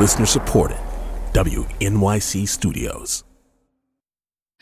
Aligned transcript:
Listener 0.00 0.24
supported. 0.24 0.78
WNYC 1.34 2.48
Studios. 2.48 3.22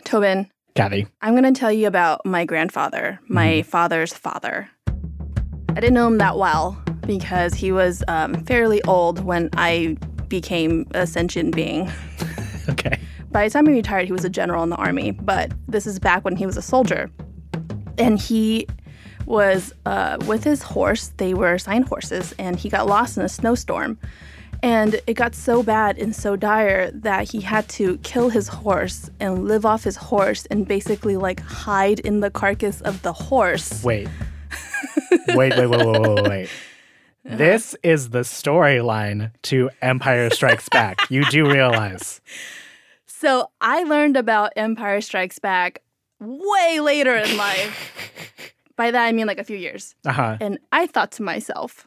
Tobin, 0.02 0.50
Kathy. 0.74 1.06
I'm 1.22 1.36
going 1.36 1.54
to 1.54 1.56
tell 1.56 1.70
you 1.70 1.86
about 1.86 2.26
my 2.26 2.44
grandfather, 2.44 3.20
my 3.28 3.62
father's 3.62 4.12
father. 4.12 4.68
I 4.88 5.74
didn't 5.74 5.94
know 5.94 6.08
him 6.08 6.18
that 6.18 6.36
well 6.38 6.76
because 7.06 7.54
he 7.54 7.70
was 7.70 8.02
um, 8.08 8.34
fairly 8.46 8.82
old 8.82 9.24
when 9.24 9.48
I 9.52 9.96
became 10.26 10.88
a 10.90 11.06
sentient 11.06 11.54
being. 11.54 11.88
Okay. 12.68 13.00
By 13.30 13.44
the 13.44 13.50
time 13.50 13.66
he 13.66 13.72
retired, 13.72 14.04
he 14.04 14.12
was 14.12 14.26
a 14.26 14.28
general 14.28 14.62
in 14.62 14.68
the 14.68 14.76
army, 14.76 15.12
but 15.12 15.50
this 15.68 15.86
is 15.86 15.98
back 15.98 16.22
when 16.22 16.36
he 16.36 16.44
was 16.44 16.58
a 16.58 16.60
soldier. 16.60 17.10
And 17.96 18.20
he 18.20 18.66
was 19.24 19.72
uh, 19.86 20.18
with 20.26 20.44
his 20.44 20.62
horse. 20.62 21.12
They 21.16 21.32
were 21.32 21.54
assigned 21.54 21.88
horses, 21.88 22.34
and 22.38 22.56
he 22.56 22.68
got 22.68 22.86
lost 22.86 23.16
in 23.16 23.24
a 23.24 23.28
snowstorm. 23.28 23.98
And 24.62 25.00
it 25.06 25.14
got 25.14 25.34
so 25.34 25.62
bad 25.62 25.98
and 25.98 26.14
so 26.14 26.36
dire 26.36 26.90
that 26.90 27.30
he 27.30 27.40
had 27.40 27.68
to 27.70 27.98
kill 27.98 28.28
his 28.28 28.48
horse 28.48 29.10
and 29.20 29.44
live 29.46 29.64
off 29.64 29.84
his 29.84 29.96
horse 29.96 30.46
and 30.46 30.66
basically 30.66 31.16
like 31.16 31.40
hide 31.40 32.00
in 32.00 32.20
the 32.20 32.30
carcass 32.30 32.80
of 32.80 33.02
the 33.02 33.12
horse. 33.12 33.82
Wait. 33.84 34.08
wait, 35.28 35.56
wait, 35.56 35.66
wait, 35.66 35.86
wait, 35.86 36.00
wait, 36.00 36.28
wait. 36.28 36.50
This 37.24 37.76
is 37.82 38.08
the 38.08 38.20
storyline 38.20 39.32
to 39.42 39.68
Empire 39.82 40.30
Strikes 40.30 40.68
Back. 40.70 41.10
You 41.10 41.24
do 41.26 41.44
realize. 41.50 42.22
So 43.04 43.50
I 43.60 43.82
learned 43.82 44.16
about 44.16 44.52
Empire 44.56 45.02
Strikes 45.02 45.38
Back 45.38 45.82
way 46.20 46.80
later 46.80 47.14
in 47.14 47.36
life. 47.36 48.54
By 48.76 48.92
that 48.92 49.04
I 49.04 49.12
mean 49.12 49.26
like 49.26 49.38
a 49.38 49.44
few 49.44 49.58
years. 49.58 49.94
Uh 50.06 50.12
huh. 50.12 50.36
And 50.40 50.58
I 50.72 50.86
thought 50.86 51.12
to 51.12 51.22
myself, 51.22 51.86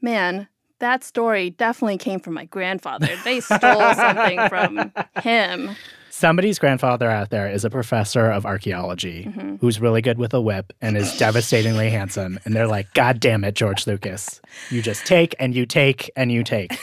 man, 0.00 0.48
that 0.82 1.02
story 1.04 1.48
definitely 1.50 1.96
came 1.96 2.18
from 2.18 2.34
my 2.34 2.44
grandfather. 2.44 3.08
They 3.24 3.38
stole 3.40 3.94
something 3.94 4.48
from 4.48 4.92
him. 5.22 5.70
Somebody's 6.10 6.58
grandfather 6.58 7.08
out 7.08 7.30
there 7.30 7.48
is 7.48 7.64
a 7.64 7.70
professor 7.70 8.30
of 8.30 8.44
archaeology 8.44 9.24
mm-hmm. 9.24 9.56
who's 9.56 9.80
really 9.80 10.02
good 10.02 10.18
with 10.18 10.34
a 10.34 10.40
whip 10.40 10.72
and 10.82 10.96
is 10.96 11.16
devastatingly 11.16 11.88
handsome. 11.88 12.38
And 12.44 12.54
they're 12.54 12.66
like, 12.66 12.92
God 12.94 13.20
damn 13.20 13.44
it, 13.44 13.54
George 13.54 13.86
Lucas. 13.86 14.40
You 14.70 14.82
just 14.82 15.06
take 15.06 15.34
and 15.38 15.54
you 15.54 15.66
take 15.66 16.10
and 16.16 16.30
you 16.30 16.42
take. 16.44 16.72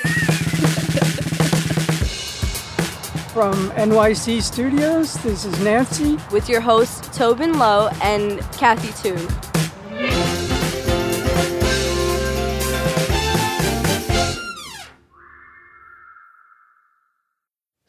From 3.34 3.70
NYC 3.72 4.42
Studios, 4.42 5.14
this 5.24 5.46
is 5.46 5.60
Nancy. 5.60 6.18
with 6.32 6.50
your 6.50 6.62
hosts 6.62 7.16
Tobin 7.16 7.60
Low 7.60 7.90
and 8.02 8.40
Kathy 8.54 8.92
Tu. 9.04 9.49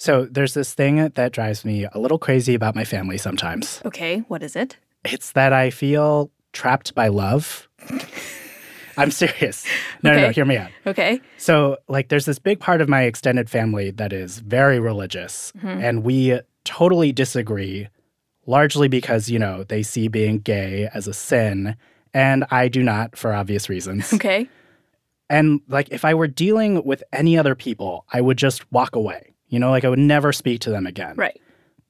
So 0.01 0.25
there's 0.25 0.55
this 0.55 0.73
thing 0.73 1.11
that 1.11 1.33
drives 1.33 1.63
me 1.63 1.87
a 1.93 1.99
little 1.99 2.19
crazy 2.19 2.55
about 2.55 2.75
my 2.75 2.85
family 2.85 3.19
sometimes. 3.19 3.83
Okay, 3.85 4.21
what 4.29 4.43
is 4.43 4.57
it? 4.57 4.79
It's 5.05 5.33
that 5.33 5.53
I 5.53 5.69
feel 5.69 6.31
trapped 6.55 6.95
by 6.95 7.09
love. 7.09 7.69
I'm 8.97 9.11
serious. 9.11 9.67
No, 10.03 10.15
no, 10.15 10.23
no, 10.23 10.31
hear 10.31 10.47
me 10.47 10.57
out. 10.57 10.71
Okay. 10.87 11.21
So, 11.37 11.77
like, 11.87 12.09
there's 12.09 12.25
this 12.25 12.39
big 12.39 12.61
part 12.61 12.81
of 12.81 12.89
my 12.89 13.03
extended 13.03 13.51
family 13.51 13.91
that 13.91 14.11
is 14.15 14.39
very 14.39 14.81
religious, 14.81 15.53
mm-hmm. 15.59 15.69
and 15.69 16.03
we 16.03 16.41
totally 16.65 17.13
disagree, 17.13 17.89
largely 18.47 18.89
because, 18.89 19.29
you 19.29 19.39
know, 19.39 19.65
they 19.65 19.83
see 19.83 20.09
being 20.09 20.39
gay 20.39 20.89
as 20.95 21.09
a 21.09 21.13
sin, 21.13 21.77
and 22.15 22.47
I 22.51 22.69
do 22.69 22.83
not 22.83 23.19
for 23.19 23.35
obvious 23.35 23.69
reasons. 23.69 24.15
Okay. 24.15 24.49
And, 25.29 25.61
like, 25.69 25.91
if 25.91 26.07
I 26.07 26.15
were 26.15 26.27
dealing 26.27 26.85
with 26.85 27.03
any 27.13 27.37
other 27.37 27.55
people, 27.55 28.07
I 28.15 28.23
would 28.23 28.39
just 28.39 28.71
walk 28.73 28.97
away. 28.97 29.30
You 29.51 29.59
know, 29.59 29.71
like, 29.71 29.85
I 29.85 29.89
would 29.89 29.99
never 29.99 30.33
speak 30.33 30.61
to 30.63 30.71
them 30.71 30.87
again. 30.87 31.15
Right. 31.17 31.39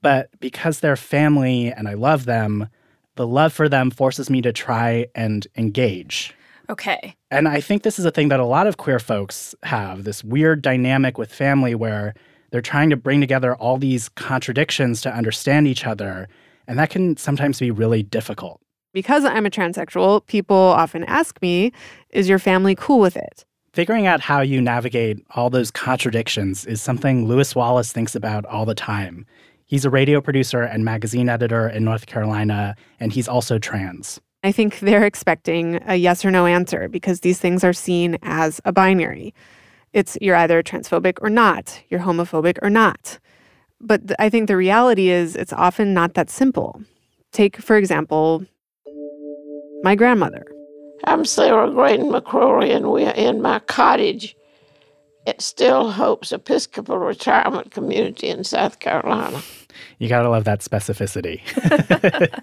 But 0.03 0.31
because 0.41 0.81
they're 0.81 0.97
family 0.97 1.69
and 1.69 1.87
I 1.87 1.94
love 1.94 2.25
them, 2.25 2.69
the 3.16 3.26
love 3.26 3.53
for 3.53 3.69
them 3.69 3.91
forces 3.91 4.31
me 4.31 4.43
to 4.43 4.53
try 4.53 5.06
and 5.15 5.47
engage. 5.56 6.34
Okay. 6.70 7.15
And 7.31 7.47
I 7.49 7.60
think 7.60 7.82
this 7.82 7.99
is 7.99 8.04
a 8.04 8.10
thing 8.10 8.28
that 8.28 8.41
a 8.41 8.44
lot 8.44 8.66
of 8.66 8.76
queer 8.76 8.99
folks 8.99 9.54
have 9.62 10.04
this 10.04 10.25
weird 10.25 10.62
dynamic 10.62 11.19
with 11.19 11.32
family 11.32 11.75
where 11.75 12.15
they're 12.50 12.60
trying 12.60 12.91
to 12.91 12.97
bring 12.97 13.20
together 13.20 13.54
all 13.56 13.76
these 13.76 14.09
contradictions 14.09 15.00
to 15.03 15.15
understand 15.15 15.69
each 15.69 15.84
other. 15.87 16.28
And 16.66 16.78
that 16.78 16.91
can 16.91 17.16
sometimes 17.16 17.59
be 17.59 17.70
really 17.70 18.03
difficult. 18.03 18.60
Because 18.93 19.25
I'm 19.25 19.47
a 19.47 19.50
transsexual, 19.50 20.26
people 20.26 20.56
often 20.56 21.04
ask 21.04 21.41
me, 21.43 21.72
is 22.10 22.28
your 22.28 22.38
family 22.38 22.75
cool 22.75 23.00
with 23.00 23.16
it? 23.16 23.44
Figuring 23.72 24.06
out 24.08 24.20
how 24.20 24.41
you 24.41 24.60
navigate 24.60 25.25
all 25.36 25.48
those 25.48 25.70
contradictions 25.70 26.66
is 26.66 26.82
something 26.82 27.28
Lewis 27.28 27.54
Wallace 27.54 27.92
thinks 27.92 28.16
about 28.16 28.44
all 28.47 28.64
the 28.64 28.75
time. 28.75 29.25
He's 29.66 29.84
a 29.84 29.91
radio 29.91 30.20
producer 30.20 30.62
and 30.62 30.84
magazine 30.84 31.28
editor 31.28 31.69
in 31.69 31.84
North 31.84 32.06
Carolina, 32.06 32.75
and 32.98 33.12
he's 33.12 33.28
also 33.28 33.60
trans. 33.60 34.20
I 34.42 34.50
think 34.50 34.81
they're 34.81 35.04
expecting 35.04 35.78
a 35.86 35.94
yes 35.94 36.25
or 36.25 36.32
no 36.32 36.47
answer 36.47 36.88
because 36.88 37.20
these 37.20 37.38
things 37.38 37.62
are 37.62 37.72
seen 37.72 38.19
as 38.22 38.60
a 38.64 38.72
binary. 38.72 39.32
It's 39.92 40.19
you're 40.20 40.34
either 40.34 40.64
transphobic 40.64 41.19
or 41.20 41.31
not, 41.31 41.81
you're 41.91 42.00
homophobic 42.00 42.58
or 42.62 42.70
not. 42.70 43.20
But 43.81 44.08
th- 44.08 44.16
I 44.19 44.31
think 44.31 44.48
the 44.48 44.56
reality 44.56 45.10
is 45.10 45.37
it's 45.37 45.52
often 45.52 45.94
not 45.94 46.14
that 46.14 46.28
simple. 46.28 46.82
Take, 47.31 47.58
for 47.58 47.76
example, 47.76 48.44
my 49.84 49.94
grandmother. 49.94 50.44
I'm 51.05 51.25
Sarah 51.25 51.71
Graydon 51.71 52.11
McCrory, 52.11 52.75
and 52.75 52.91
we're 52.91 53.11
in 53.11 53.41
my 53.41 53.59
cottage 53.61 54.37
at 55.27 55.41
Still 55.41 55.91
Hopes 55.91 56.33
Episcopal 56.33 56.99
Retirement 56.99 57.71
Community 57.71 58.28
in 58.28 58.44
South 58.44 58.81
Carolina. 58.81 59.41
You 59.99 60.09
gotta 60.09 60.28
love 60.28 60.44
that 60.44 60.61
specificity. 60.61 61.41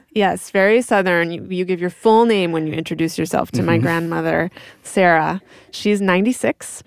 Yes, 0.18 0.50
very 0.50 0.82
Southern. 0.82 1.30
You, 1.30 1.46
you 1.48 1.64
give 1.64 1.80
your 1.80 1.92
full 1.92 2.26
name 2.26 2.52
when 2.52 2.66
you 2.66 2.74
introduce 2.74 3.20
yourself 3.20 3.52
to 3.52 3.62
my 3.62 3.76
mm-hmm. 3.76 3.84
grandmother, 3.84 4.50
Sarah. 4.82 5.40
She's 5.70 6.02
96. 6.02 6.82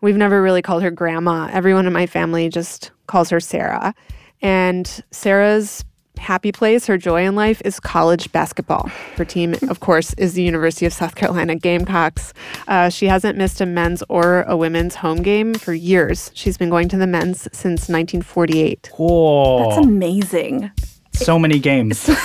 We've 0.00 0.16
never 0.16 0.40
really 0.40 0.62
called 0.62 0.84
her 0.84 0.92
grandma. 0.92 1.48
Everyone 1.50 1.88
in 1.88 1.92
my 1.92 2.06
family 2.06 2.48
just 2.48 2.92
calls 3.08 3.30
her 3.30 3.40
Sarah. 3.40 3.96
And 4.42 5.02
Sarah's 5.10 5.84
happy 6.18 6.52
place, 6.52 6.86
her 6.86 6.98
joy 6.98 7.24
in 7.24 7.34
life 7.34 7.62
is 7.64 7.80
college 7.80 8.30
basketball. 8.32 8.90
Her 9.16 9.24
team, 9.24 9.54
of 9.68 9.80
course, 9.80 10.14
is 10.14 10.34
the 10.34 10.42
University 10.42 10.86
of 10.86 10.92
South 10.92 11.14
Carolina 11.14 11.54
Gamecocks. 11.56 12.32
Uh, 12.66 12.88
she 12.88 13.06
hasn't 13.06 13.38
missed 13.38 13.60
a 13.60 13.66
men's 13.66 14.02
or 14.08 14.42
a 14.42 14.56
women's 14.56 14.96
home 14.96 15.22
game 15.22 15.54
for 15.54 15.72
years. 15.72 16.30
She's 16.34 16.56
been 16.58 16.70
going 16.70 16.88
to 16.90 16.96
the 16.96 17.06
men's 17.06 17.42
since 17.52 17.88
1948. 17.88 18.90
Cool. 18.92 19.58
That's 19.70 19.86
amazing. 19.86 20.70
so 21.12 21.38
many 21.38 21.58
games. 21.58 22.08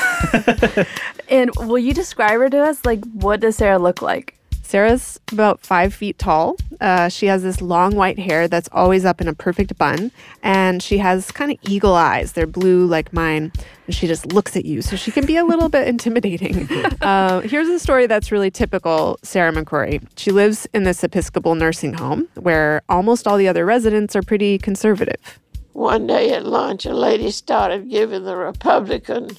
And 1.30 1.50
will 1.56 1.80
you 1.80 1.94
describe 1.94 2.40
her 2.40 2.50
to 2.50 2.60
us? 2.64 2.86
Like, 2.86 3.04
what 3.14 3.40
does 3.40 3.56
Sarah 3.56 3.80
look 3.80 4.02
like? 4.04 4.38
Sarah's 4.64 5.20
about 5.32 5.62
five 5.62 5.94
feet 5.94 6.18
tall. 6.18 6.56
Uh, 6.82 7.10
she 7.10 7.28
has 7.28 7.44
this 7.44 7.62
long 7.62 7.96
white 7.96 8.18
hair 8.18 8.48
that's 8.48 8.70
always 8.72 9.06
up 9.06 9.22
in 9.22 9.28
a 9.28 9.34
perfect 9.34 9.78
bun, 9.78 10.12
and 10.42 10.82
she 10.82 10.98
has 10.98 11.32
kind 11.32 11.52
of 11.52 11.58
eagle 11.70 11.94
eyes. 11.94 12.32
They're 12.32 12.48
blue 12.48 12.88
like 12.88 13.14
mine, 13.14 13.52
and 13.86 13.96
she 13.96 14.08
just 14.08 14.34
looks 14.34 14.56
at 14.56 14.66
you, 14.66 14.82
so 14.82 14.96
she 14.96 15.12
can 15.12 15.26
be 15.26 15.38
a 15.38 15.46
little 15.46 15.70
bit 15.70 15.88
intimidating. 15.88 16.68
Uh, 17.04 17.42
here's 17.42 17.68
a 17.68 17.80
story 17.80 18.08
that's 18.08 18.32
really 18.32 18.50
typical 18.50 19.20
Sarah 19.24 19.52
McCrory. 19.52 20.06
She 20.16 20.32
lives 20.32 20.68
in 20.74 20.84
this 20.84 21.04
Episcopal 21.04 21.54
nursing 21.56 21.94
home 21.94 22.30
where 22.36 22.82
almost 22.88 23.28
all 23.28 23.36
the 23.38 23.48
other 23.48 23.66
residents 23.66 24.16
are 24.16 24.22
pretty 24.22 24.58
conservative. 24.58 25.40
One 25.74 26.08
day 26.08 26.32
at 26.34 26.46
lunch, 26.46 26.86
a 26.86 26.94
lady 26.94 27.32
started 27.32 27.90
giving 27.90 28.24
the 28.24 28.38
Republican 28.38 29.32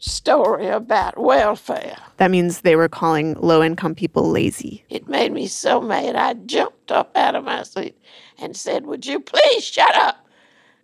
story 0.00 0.66
about 0.66 1.18
welfare. 1.18 1.96
That 2.16 2.30
means 2.30 2.62
they 2.62 2.74
were 2.74 2.88
calling 2.88 3.34
low 3.34 3.62
income 3.62 3.94
people 3.94 4.28
lazy. 4.28 4.84
It 4.88 5.08
made 5.08 5.32
me 5.32 5.46
so 5.46 5.80
mad, 5.80 6.16
I 6.16 6.34
jumped 6.34 6.90
up 6.90 7.16
out 7.16 7.34
of 7.36 7.44
my 7.44 7.62
seat 7.62 7.96
and 8.38 8.56
said, 8.56 8.86
Would 8.86 9.06
you 9.06 9.20
please 9.20 9.62
shut 9.64 9.94
up? 9.94 10.26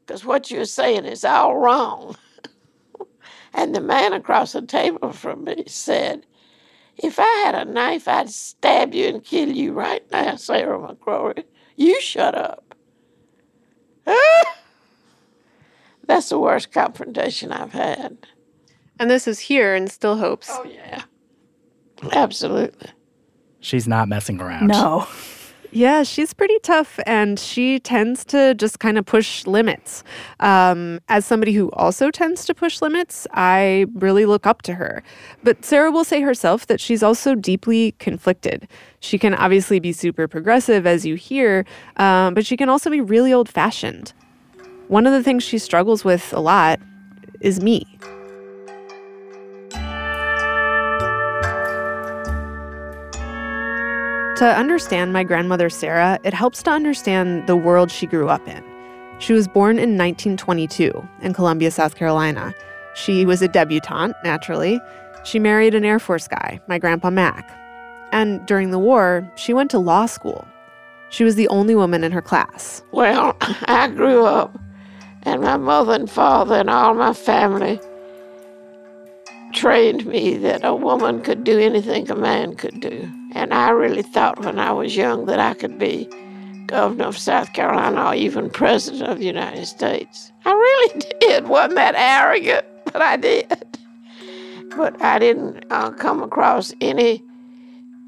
Because 0.06 0.24
what 0.24 0.50
you're 0.50 0.66
saying 0.66 1.06
is 1.06 1.24
all 1.24 1.56
wrong. 1.56 2.16
and 3.54 3.74
the 3.74 3.80
man 3.80 4.12
across 4.12 4.52
the 4.52 4.62
table 4.62 5.12
from 5.12 5.44
me 5.44 5.64
said, 5.66 6.26
If 6.96 7.18
I 7.18 7.42
had 7.44 7.54
a 7.54 7.64
knife, 7.64 8.06
I'd 8.06 8.30
stab 8.30 8.94
you 8.94 9.08
and 9.08 9.24
kill 9.24 9.48
you 9.48 9.72
right 9.72 10.08
now, 10.12 10.36
Sarah 10.36 10.78
McCrory. 10.78 11.44
You 11.74 12.00
shut 12.00 12.34
up. 12.34 12.74
That's 16.06 16.28
the 16.28 16.38
worst 16.38 16.70
confrontation 16.70 17.50
I've 17.50 17.72
had. 17.72 18.18
And 18.98 19.10
this 19.10 19.28
is 19.28 19.38
here 19.38 19.74
and 19.74 19.90
Still 19.90 20.16
Hopes. 20.16 20.48
Oh, 20.50 20.64
yeah. 20.64 21.02
Absolutely. 22.12 22.90
She's 23.60 23.88
not 23.88 24.08
messing 24.08 24.40
around. 24.40 24.68
No. 24.68 25.06
Yeah, 25.72 26.04
she's 26.04 26.32
pretty 26.32 26.58
tough 26.60 26.98
and 27.04 27.38
she 27.38 27.80
tends 27.80 28.24
to 28.26 28.54
just 28.54 28.78
kind 28.78 28.96
of 28.96 29.04
push 29.04 29.46
limits. 29.46 30.04
Um, 30.40 31.00
as 31.08 31.26
somebody 31.26 31.52
who 31.52 31.70
also 31.72 32.10
tends 32.10 32.46
to 32.46 32.54
push 32.54 32.80
limits, 32.80 33.26
I 33.32 33.86
really 33.94 34.24
look 34.24 34.46
up 34.46 34.62
to 34.62 34.74
her. 34.74 35.02
But 35.42 35.64
Sarah 35.64 35.90
will 35.90 36.04
say 36.04 36.22
herself 36.22 36.66
that 36.68 36.80
she's 36.80 37.02
also 37.02 37.34
deeply 37.34 37.92
conflicted. 37.98 38.68
She 39.00 39.18
can 39.18 39.34
obviously 39.34 39.78
be 39.78 39.92
super 39.92 40.26
progressive, 40.26 40.86
as 40.86 41.04
you 41.04 41.16
hear, 41.16 41.66
um, 41.96 42.32
but 42.32 42.46
she 42.46 42.56
can 42.56 42.70
also 42.70 42.88
be 42.88 43.00
really 43.00 43.32
old 43.32 43.48
fashioned. 43.48 44.14
One 44.88 45.06
of 45.06 45.12
the 45.12 45.22
things 45.22 45.42
she 45.42 45.58
struggles 45.58 46.04
with 46.04 46.32
a 46.32 46.40
lot 46.40 46.80
is 47.40 47.60
me. 47.60 47.98
To 54.36 54.44
understand 54.44 55.14
my 55.14 55.24
grandmother 55.24 55.70
Sarah, 55.70 56.18
it 56.22 56.34
helps 56.34 56.62
to 56.64 56.70
understand 56.70 57.46
the 57.46 57.56
world 57.56 57.90
she 57.90 58.06
grew 58.06 58.28
up 58.28 58.46
in. 58.46 58.62
She 59.18 59.32
was 59.32 59.48
born 59.48 59.78
in 59.78 59.96
1922 59.96 61.08
in 61.22 61.32
Columbia, 61.32 61.70
South 61.70 61.94
Carolina. 61.94 62.54
She 62.94 63.24
was 63.24 63.40
a 63.40 63.48
debutante, 63.48 64.14
naturally. 64.24 64.78
She 65.24 65.38
married 65.38 65.74
an 65.74 65.86
Air 65.86 65.98
Force 65.98 66.28
guy, 66.28 66.60
my 66.68 66.78
grandpa 66.78 67.08
Mac. 67.08 67.50
And 68.12 68.44
during 68.44 68.72
the 68.72 68.78
war, 68.78 69.26
she 69.36 69.54
went 69.54 69.70
to 69.70 69.78
law 69.78 70.04
school. 70.04 70.46
She 71.08 71.24
was 71.24 71.36
the 71.36 71.48
only 71.48 71.74
woman 71.74 72.04
in 72.04 72.12
her 72.12 72.20
class. 72.20 72.82
Well, 72.92 73.34
I 73.40 73.88
grew 73.88 74.26
up, 74.26 74.54
and 75.22 75.40
my 75.40 75.56
mother 75.56 75.94
and 75.94 76.10
father 76.10 76.56
and 76.56 76.68
all 76.68 76.92
my 76.92 77.14
family 77.14 77.80
trained 79.54 80.04
me 80.04 80.36
that 80.36 80.62
a 80.62 80.74
woman 80.74 81.22
could 81.22 81.42
do 81.42 81.58
anything 81.58 82.10
a 82.10 82.14
man 82.14 82.54
could 82.54 82.82
do. 82.82 83.10
I 83.56 83.70
really 83.70 84.02
thought 84.02 84.44
when 84.44 84.58
I 84.58 84.70
was 84.70 84.94
young 84.94 85.24
that 85.26 85.40
I 85.40 85.54
could 85.54 85.78
be 85.78 86.10
governor 86.66 87.06
of 87.06 87.16
South 87.16 87.54
Carolina 87.54 88.08
or 88.08 88.14
even 88.14 88.50
president 88.50 89.08
of 89.08 89.18
the 89.18 89.24
United 89.24 89.64
States. 89.64 90.30
I 90.44 90.52
really 90.52 91.02
did. 91.20 91.48
Wasn't 91.48 91.74
that 91.76 91.94
arrogant, 91.96 92.66
but 92.84 93.00
I 93.00 93.16
did. 93.16 93.78
But 94.76 95.00
I 95.00 95.18
didn't 95.18 95.64
uh, 95.70 95.90
come 95.92 96.22
across 96.22 96.74
any 96.82 97.24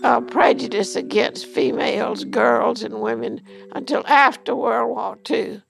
uh, 0.04 0.20
prejudice 0.20 0.96
against 0.96 1.46
females, 1.46 2.24
girls, 2.24 2.82
and 2.82 3.00
women 3.00 3.40
until 3.72 4.06
after 4.06 4.54
World 4.54 4.90
War 4.90 5.18
II. 5.30 5.62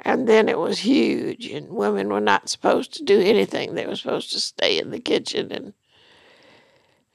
And 0.00 0.26
then 0.26 0.48
it 0.48 0.58
was 0.58 0.80
huge, 0.80 1.46
and 1.46 1.68
women 1.68 2.08
were 2.08 2.20
not 2.20 2.48
supposed 2.48 2.94
to 2.94 3.04
do 3.04 3.20
anything. 3.20 3.76
They 3.76 3.86
were 3.86 3.94
supposed 3.94 4.32
to 4.32 4.40
stay 4.40 4.80
in 4.80 4.90
the 4.90 4.98
kitchen 4.98 5.52
and 5.52 5.72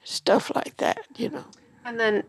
stuff 0.02 0.50
like 0.54 0.78
that, 0.78 1.00
you 1.18 1.28
know. 1.28 1.44
And 1.86 2.00
then 2.00 2.24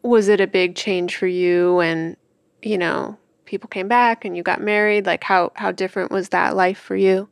was 0.00 0.28
it 0.28 0.40
a 0.40 0.46
big 0.46 0.74
change 0.74 1.16
for 1.16 1.26
you 1.26 1.74
when, 1.74 2.16
you 2.62 2.78
know, 2.78 3.18
people 3.44 3.68
came 3.68 3.88
back 3.88 4.24
and 4.24 4.34
you 4.34 4.42
got 4.42 4.62
married? 4.62 5.04
Like 5.04 5.22
how 5.22 5.52
how 5.54 5.70
different 5.70 6.10
was 6.10 6.30
that 6.30 6.56
life 6.56 6.78
for 6.78 6.96
you? 6.96 7.28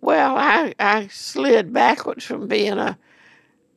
Well, 0.00 0.36
I, 0.36 0.74
I 0.78 1.08
slid 1.08 1.72
backwards 1.72 2.24
from 2.24 2.46
being 2.46 2.78
a 2.78 2.96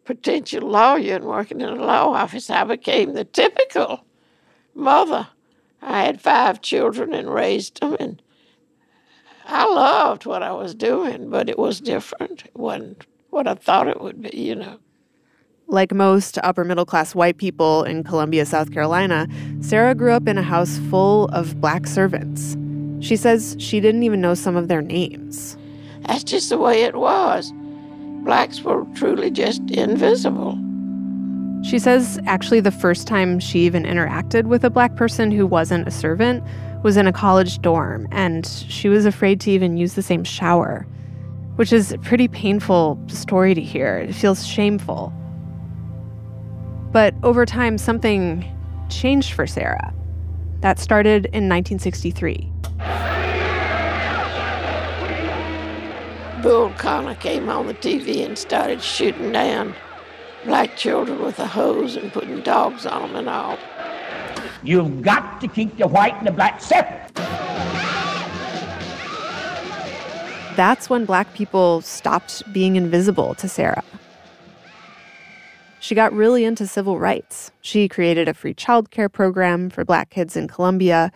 potential 0.06 0.70
lawyer 0.70 1.16
and 1.16 1.26
working 1.26 1.62
in 1.62 1.70
a 1.70 1.84
law 1.84 2.14
office. 2.14 2.52
I 2.52 2.64
became 2.64 3.14
the 3.14 3.26
typical 3.26 4.06
mother. 4.76 5.30
I 5.82 6.04
had 6.04 6.22
five 6.22 6.62
children 6.62 7.12
and 7.12 7.34
raised 7.34 7.80
them, 7.80 7.98
and 8.00 8.22
I 9.48 9.66
loved 9.66 10.28
what 10.28 10.44
I 10.44 10.52
was 10.52 10.76
doing, 10.76 11.32
but 11.32 11.50
it 11.50 11.58
was 11.58 11.82
different. 11.82 12.46
It 12.46 12.56
wasn't 12.56 13.08
what 13.32 13.48
I 13.48 13.56
thought 13.56 13.88
it 13.88 14.00
would 14.00 14.22
be, 14.22 14.38
you 14.38 14.54
know. 14.54 14.78
Like 15.72 15.94
most 15.94 16.40
upper 16.42 16.66
middle 16.66 16.86
class 16.86 17.14
white 17.14 17.38
people 17.38 17.84
in 17.84 18.04
Columbia, 18.04 18.44
South 18.48 18.72
Carolina, 18.74 19.28
Sarah 19.62 19.94
grew 19.94 20.12
up 20.12 20.28
in 20.28 20.36
a 20.36 20.42
house 20.42 20.80
full 20.90 21.26
of 21.26 21.62
black 21.62 21.86
servants. 21.86 22.58
She 23.06 23.16
says 23.16 23.56
she 23.60 23.80
didn't 23.80 24.02
even 24.02 24.20
know 24.20 24.34
some 24.34 24.56
of 24.56 24.68
their 24.68 24.82
names. 24.82 25.56
That's 26.08 26.24
just 26.24 26.50
the 26.50 26.58
way 26.58 26.82
it 26.82 26.96
was. 26.96 27.54
Blacks 28.24 28.62
were 28.62 28.84
truly 28.96 29.30
just 29.30 29.62
invisible. 29.70 30.58
She 31.64 31.78
says 31.78 32.20
actually 32.26 32.62
the 32.62 32.72
first 32.72 33.06
time 33.06 33.40
she 33.40 33.60
even 33.60 33.84
interacted 33.84 34.46
with 34.46 34.64
a 34.64 34.72
black 34.72 34.96
person 34.96 35.30
who 35.30 35.46
wasn't 35.46 35.88
a 35.88 35.92
servant 35.92 36.44
was 36.82 36.98
in 36.98 37.06
a 37.06 37.14
college 37.14 37.62
dorm, 37.62 38.08
and 38.12 38.48
she 38.48 38.90
was 38.90 39.06
afraid 39.06 39.40
to 39.42 39.52
even 39.52 39.78
use 39.78 39.94
the 39.94 40.02
same 40.02 40.24
shower, 40.24 40.88
which 41.58 41.72
is 41.72 41.92
a 41.92 42.00
pretty 42.00 42.28
painful 42.28 43.00
story 43.06 43.54
to 43.54 43.62
hear. 43.62 43.98
It 43.98 44.16
feels 44.16 44.48
shameful. 44.48 45.14
But 46.92 47.14
over 47.22 47.46
time, 47.46 47.78
something 47.78 48.46
changed 48.90 49.34
for 49.34 49.46
Sarah. 49.46 49.94
That 50.62 50.80
started 50.80 51.26
in 51.28 51.48
1963. 51.48 52.52
Bull 56.42 56.72
Connor 56.78 57.16
came 57.16 57.50
on 57.50 57.68
the 57.68 57.74
TV 57.76 58.26
and 58.26 58.38
started 58.38 58.82
shooting 58.82 59.32
down 59.32 59.76
black 60.46 60.78
children 60.78 61.22
with 61.22 61.38
a 61.40 61.46
hose 61.46 61.96
and 61.96 62.12
putting 62.12 62.42
dogs 62.42 62.86
on 62.86 63.02
them 63.02 63.16
and 63.18 63.30
all. 63.30 63.58
You've 64.64 65.02
got 65.02 65.42
to 65.42 65.48
keep 65.48 65.78
the 65.78 65.88
white 65.88 66.16
and 66.16 66.26
the 66.26 66.32
black 66.32 66.62
separate. 66.62 67.14
That's 70.56 70.90
when 70.90 71.06
black 71.06 71.34
people 71.36 71.82
stopped 71.82 72.52
being 72.52 72.76
invisible 72.76 73.36
to 73.36 73.48
Sarah. 73.48 73.84
She 75.80 75.96
got 75.96 76.14
really 76.14 76.44
into 76.44 76.68
civil 76.68 77.00
rights. 77.00 77.52
She 77.62 77.88
created 77.88 78.28
a 78.28 78.34
free 78.34 78.54
childcare 78.54 79.12
program 79.12 79.70
for 79.70 79.86
black 79.86 80.10
kids 80.10 80.36
in 80.36 80.48
Columbia. 80.48 81.12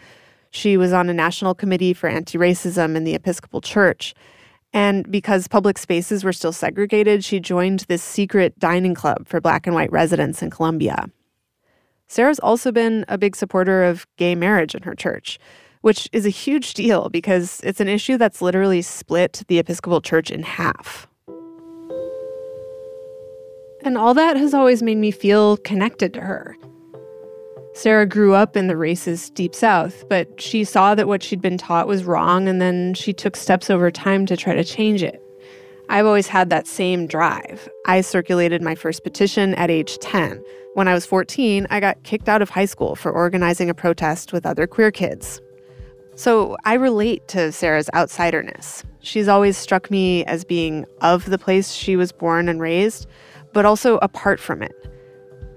She 0.51 0.77
was 0.77 0.93
on 0.93 1.09
a 1.09 1.13
national 1.13 1.53
committee 1.53 1.93
for 1.93 2.07
anti 2.07 2.37
racism 2.37 2.95
in 2.95 3.03
the 3.03 3.13
Episcopal 3.13 3.59
Church. 3.59 4.13
And 4.71 5.09
because 5.11 5.47
public 5.47 5.77
spaces 5.77 6.23
were 6.23 6.33
still 6.33 6.53
segregated, 6.53 7.23
she 7.23 7.39
joined 7.39 7.81
this 7.81 8.01
secret 8.01 8.57
dining 8.57 8.95
club 8.95 9.27
for 9.27 9.39
black 9.39 9.67
and 9.67 9.75
white 9.75 9.91
residents 9.91 10.41
in 10.41 10.49
Columbia. 10.49 11.07
Sarah's 12.07 12.39
also 12.39 12.71
been 12.71 13.05
a 13.07 13.17
big 13.17 13.35
supporter 13.35 13.83
of 13.83 14.07
gay 14.17 14.33
marriage 14.33 14.75
in 14.75 14.83
her 14.83 14.95
church, 14.95 15.39
which 15.81 16.07
is 16.11 16.25
a 16.25 16.29
huge 16.29 16.73
deal 16.73 17.09
because 17.09 17.59
it's 17.63 17.79
an 17.79 17.87
issue 17.87 18.17
that's 18.17 18.41
literally 18.41 18.81
split 18.81 19.43
the 19.47 19.59
Episcopal 19.59 20.01
Church 20.01 20.31
in 20.31 20.43
half. 20.43 21.07
And 23.83 23.97
all 23.97 24.13
that 24.13 24.37
has 24.37 24.53
always 24.53 24.81
made 24.81 24.97
me 24.97 25.11
feel 25.11 25.57
connected 25.57 26.13
to 26.13 26.21
her. 26.21 26.55
Sarah 27.73 28.05
grew 28.05 28.33
up 28.33 28.55
in 28.55 28.67
the 28.67 28.75
racist 28.75 29.33
Deep 29.33 29.53
South, 29.55 30.07
but 30.07 30.39
she 30.39 30.63
saw 30.63 30.95
that 30.95 31.07
what 31.07 31.23
she'd 31.23 31.41
been 31.41 31.57
taught 31.57 31.87
was 31.87 32.03
wrong, 32.03 32.47
and 32.47 32.61
then 32.61 32.93
she 32.93 33.11
took 33.11 33.35
steps 33.35 33.69
over 33.69 33.89
time 33.91 34.25
to 34.27 34.37
try 34.37 34.53
to 34.53 34.63
change 34.63 35.01
it. 35.01 35.19
I've 35.89 36.05
always 36.05 36.27
had 36.27 36.49
that 36.49 36.67
same 36.67 37.07
drive. 37.07 37.67
I 37.85 38.01
circulated 38.01 38.61
my 38.61 38.75
first 38.75 39.03
petition 39.03 39.53
at 39.55 39.69
age 39.69 39.97
10. 39.99 40.41
When 40.75 40.87
I 40.87 40.93
was 40.93 41.05
14, 41.05 41.67
I 41.69 41.79
got 41.79 42.03
kicked 42.03 42.29
out 42.29 42.41
of 42.41 42.49
high 42.49 42.65
school 42.65 42.95
for 42.95 43.11
organizing 43.11 43.69
a 43.69 43.73
protest 43.73 44.31
with 44.31 44.45
other 44.45 44.65
queer 44.65 44.91
kids. 44.91 45.41
So 46.15 46.55
I 46.63 46.75
relate 46.75 47.27
to 47.29 47.51
Sarah's 47.51 47.89
outsiderness. 47.93 48.83
She's 49.01 49.27
always 49.27 49.57
struck 49.57 49.91
me 49.91 50.23
as 50.25 50.45
being 50.45 50.85
of 51.01 51.25
the 51.25 51.39
place 51.39 51.73
she 51.73 51.95
was 51.95 52.11
born 52.11 52.47
and 52.47 52.61
raised, 52.61 53.07
but 53.53 53.65
also 53.65 53.97
apart 53.97 54.39
from 54.39 54.61
it. 54.61 54.75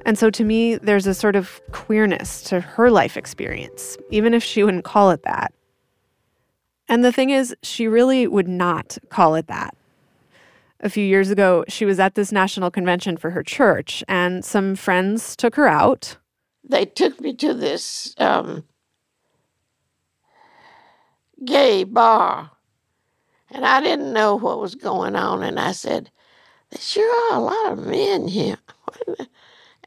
And 0.05 0.17
so 0.17 0.31
to 0.31 0.45
me, 0.45 0.77
there's 0.77 1.09
a 1.09 1.15
sort 1.15 1.35
of 1.35 1.61
queerness 1.73 2.43
to 2.45 2.61
her 2.61 2.91
life 2.91 3.17
experience, 3.17 3.97
even 4.11 4.35
if 4.35 4.45
she 4.45 4.63
wouldn't 4.63 4.85
call 4.85 5.11
it 5.11 5.25
that. 5.25 5.53
And 6.89 7.05
the 7.05 7.11
thing 7.11 7.31
is, 7.31 7.55
she 7.63 7.89
really 7.89 8.29
would 8.29 8.47
not 8.47 8.97
call 9.09 9.35
it 9.35 9.49
that. 9.49 9.77
A 10.81 10.89
few 10.89 11.05
years 11.05 11.31
ago, 11.31 11.65
she 11.67 11.85
was 11.85 11.99
at 11.99 12.15
this 12.15 12.31
national 12.31 12.71
convention 12.71 13.17
for 13.17 13.31
her 13.31 13.43
church, 13.43 14.05
and 14.07 14.45
some 14.45 14.77
friends 14.77 15.35
took 15.35 15.57
her 15.57 15.67
out. 15.67 16.19
They 16.63 16.85
took 16.85 17.21
me 17.21 17.35
to 17.37 17.55
this 17.55 18.15
um, 18.19 18.65
gay 21.45 21.83
bar, 21.83 22.53
and 23.51 23.65
I 23.65 23.81
didn't 23.81 24.13
know 24.13 24.37
what 24.37 24.61
was 24.61 24.75
going 24.75 25.17
on. 25.17 25.43
And 25.43 25.59
I 25.59 25.73
said, 25.73 26.11
There 26.71 26.81
sure 26.81 27.33
are 27.33 27.39
a 27.39 27.41
lot 27.41 27.73
of 27.73 27.87
men 27.87 28.29
here. 28.29 28.59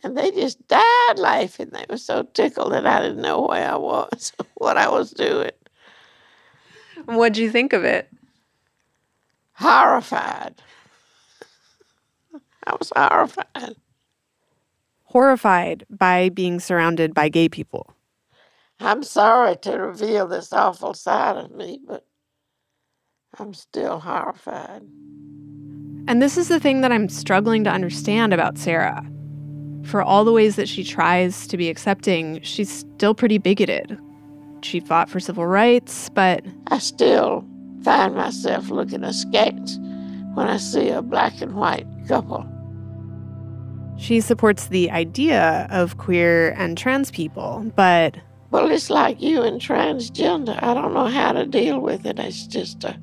And 0.03 0.17
they 0.17 0.31
just 0.31 0.65
died 0.67 1.17
laughing. 1.17 1.69
They 1.71 1.85
were 1.89 1.97
so 1.97 2.23
tickled 2.23 2.71
that 2.71 2.85
I 2.85 3.01
didn't 3.01 3.21
know 3.21 3.41
where 3.41 3.69
I 3.69 3.75
was, 3.75 4.31
what 4.55 4.77
I 4.77 4.89
was 4.89 5.11
doing. 5.11 5.51
What'd 7.05 7.37
you 7.37 7.51
think 7.51 7.73
of 7.73 7.83
it? 7.83 8.09
Horrified. 9.53 10.61
I 12.65 12.75
was 12.79 12.91
horrified. 12.95 13.75
Horrified 15.03 15.85
by 15.89 16.29
being 16.29 16.59
surrounded 16.59 17.13
by 17.13 17.29
gay 17.29 17.49
people. 17.49 17.93
I'm 18.79 19.03
sorry 19.03 19.57
to 19.57 19.73
reveal 19.73 20.27
this 20.27 20.53
awful 20.53 20.93
side 20.93 21.35
of 21.35 21.51
me, 21.51 21.81
but 21.85 22.05
I'm 23.37 23.53
still 23.53 23.99
horrified. 23.99 24.83
And 26.09 26.23
this 26.23 26.37
is 26.37 26.47
the 26.47 26.59
thing 26.59 26.81
that 26.81 26.91
I'm 26.91 27.07
struggling 27.07 27.63
to 27.65 27.69
understand 27.69 28.33
about 28.33 28.57
Sarah. 28.57 29.07
For 29.83 30.01
all 30.01 30.25
the 30.25 30.31
ways 30.31 30.55
that 30.55 30.67
she 30.67 30.83
tries 30.83 31.45
to 31.45 31.55
be 31.55 31.69
accepting, 31.69 32.41
she's 32.41 32.71
still 32.71 33.13
pretty 33.13 33.37
bigoted. 33.37 33.95
She 34.63 34.79
fought 34.79 35.07
for 35.07 35.19
civil 35.19 35.45
rights, 35.45 36.09
but 36.09 36.43
I 36.69 36.79
still 36.79 37.45
find 37.83 38.15
myself 38.15 38.71
looking 38.71 39.03
askance 39.03 39.77
when 40.33 40.47
I 40.47 40.57
see 40.57 40.89
a 40.89 41.03
black 41.03 41.41
and 41.41 41.53
white 41.53 41.85
couple. 42.07 42.43
she 43.99 44.19
supports 44.19 44.69
the 44.69 44.89
idea 44.89 45.67
of 45.69 45.97
queer 45.97 46.53
and 46.57 46.75
trans 46.75 47.11
people, 47.11 47.71
but 47.75 48.17
Well, 48.49 48.71
it's 48.71 48.89
like 48.89 49.21
you 49.21 49.43
and 49.43 49.61
transgender. 49.61 50.57
I 50.63 50.73
don't 50.73 50.95
know 50.95 51.05
how 51.05 51.33
to 51.33 51.45
deal 51.45 51.79
with 51.79 52.07
it. 52.07 52.17
It's 52.17 52.47
just 52.47 52.83
a 52.83 52.99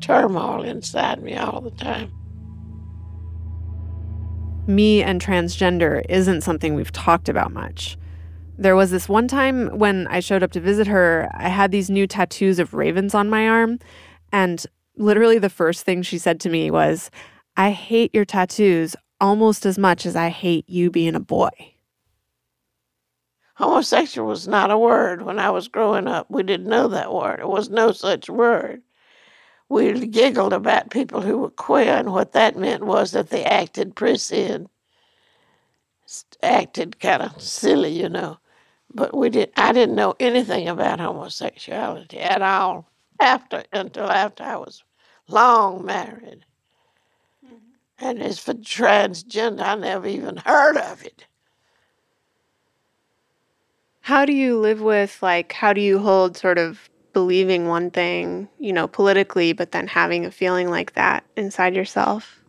turmoil 0.00 0.62
inside 0.62 1.22
me 1.22 1.36
all 1.36 1.60
the 1.60 1.70
time. 1.70 2.10
Me 4.70 5.02
and 5.02 5.20
transgender 5.20 6.02
isn't 6.08 6.42
something 6.42 6.74
we've 6.74 6.92
talked 6.92 7.28
about 7.28 7.52
much. 7.52 7.98
There 8.56 8.76
was 8.76 8.90
this 8.90 9.08
one 9.08 9.28
time 9.28 9.78
when 9.78 10.06
I 10.08 10.20
showed 10.20 10.42
up 10.42 10.52
to 10.52 10.60
visit 10.60 10.86
her, 10.86 11.30
I 11.34 11.48
had 11.48 11.72
these 11.72 11.90
new 11.90 12.06
tattoos 12.06 12.58
of 12.58 12.74
ravens 12.74 13.14
on 13.14 13.30
my 13.30 13.48
arm, 13.48 13.78
and 14.32 14.64
literally 14.96 15.38
the 15.38 15.50
first 15.50 15.84
thing 15.84 16.02
she 16.02 16.18
said 16.18 16.40
to 16.40 16.50
me 16.50 16.70
was, 16.70 17.10
I 17.56 17.70
hate 17.70 18.14
your 18.14 18.24
tattoos 18.24 18.94
almost 19.20 19.66
as 19.66 19.78
much 19.78 20.06
as 20.06 20.16
I 20.16 20.28
hate 20.28 20.68
you 20.68 20.90
being 20.90 21.14
a 21.14 21.20
boy. 21.20 21.50
Homosexual 23.54 24.26
was 24.26 24.48
not 24.48 24.70
a 24.70 24.78
word 24.78 25.22
when 25.22 25.38
I 25.38 25.50
was 25.50 25.68
growing 25.68 26.08
up. 26.08 26.30
We 26.30 26.42
didn't 26.42 26.68
know 26.68 26.88
that 26.88 27.12
word. 27.12 27.40
There 27.40 27.46
was 27.46 27.68
no 27.68 27.92
such 27.92 28.30
word. 28.30 28.80
We 29.70 30.06
giggled 30.08 30.52
about 30.52 30.90
people 30.90 31.20
who 31.20 31.38
were 31.38 31.50
queer, 31.50 31.92
and 31.92 32.12
what 32.12 32.32
that 32.32 32.58
meant 32.58 32.84
was 32.84 33.12
that 33.12 33.30
they 33.30 33.44
acted 33.44 33.94
prissy 33.94 34.42
and 34.42 34.68
acted 36.42 36.98
kind 36.98 37.22
of 37.22 37.40
silly, 37.40 37.92
you 37.92 38.08
know. 38.08 38.38
But 38.92 39.16
we 39.16 39.30
did. 39.30 39.52
I 39.56 39.72
didn't 39.72 39.94
know 39.94 40.16
anything 40.18 40.68
about 40.68 40.98
homosexuality 40.98 42.18
at 42.18 42.42
all 42.42 42.90
after 43.20 43.62
until 43.72 44.10
after 44.10 44.42
I 44.42 44.56
was 44.56 44.82
long 45.28 45.84
married. 45.84 46.44
Mm-hmm. 47.46 47.56
And 48.00 48.20
as 48.20 48.40
for 48.40 48.54
transgender, 48.54 49.62
I 49.62 49.76
never 49.76 50.08
even 50.08 50.38
heard 50.38 50.78
of 50.78 51.04
it. 51.04 51.26
How 54.00 54.24
do 54.24 54.32
you 54.32 54.58
live 54.58 54.80
with, 54.80 55.22
like, 55.22 55.52
how 55.52 55.72
do 55.72 55.80
you 55.80 56.00
hold 56.00 56.36
sort 56.36 56.58
of 56.58 56.89
believing 57.12 57.66
one 57.66 57.90
thing, 57.90 58.48
you 58.58 58.72
know, 58.72 58.86
politically, 58.86 59.52
but 59.52 59.72
then 59.72 59.86
having 59.86 60.24
a 60.24 60.30
feeling 60.30 60.68
like 60.68 60.94
that 60.94 61.24
inside 61.36 61.74
yourself? 61.74 62.40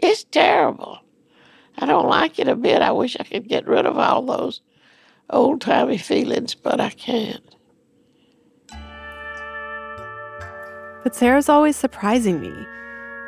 It's 0.00 0.24
terrible. 0.24 0.98
I 1.78 1.86
don't 1.86 2.08
like 2.08 2.38
it 2.38 2.48
a 2.48 2.56
bit. 2.56 2.82
I 2.82 2.92
wish 2.92 3.16
I 3.18 3.24
could 3.24 3.48
get 3.48 3.66
rid 3.66 3.86
of 3.86 3.98
all 3.98 4.22
those 4.22 4.60
old 5.30 5.60
timey 5.60 5.98
feelings, 5.98 6.54
but 6.54 6.80
I 6.80 6.90
can't. 6.90 7.42
But 11.02 11.14
Sarah's 11.14 11.48
always 11.48 11.76
surprising 11.76 12.40
me. 12.40 12.52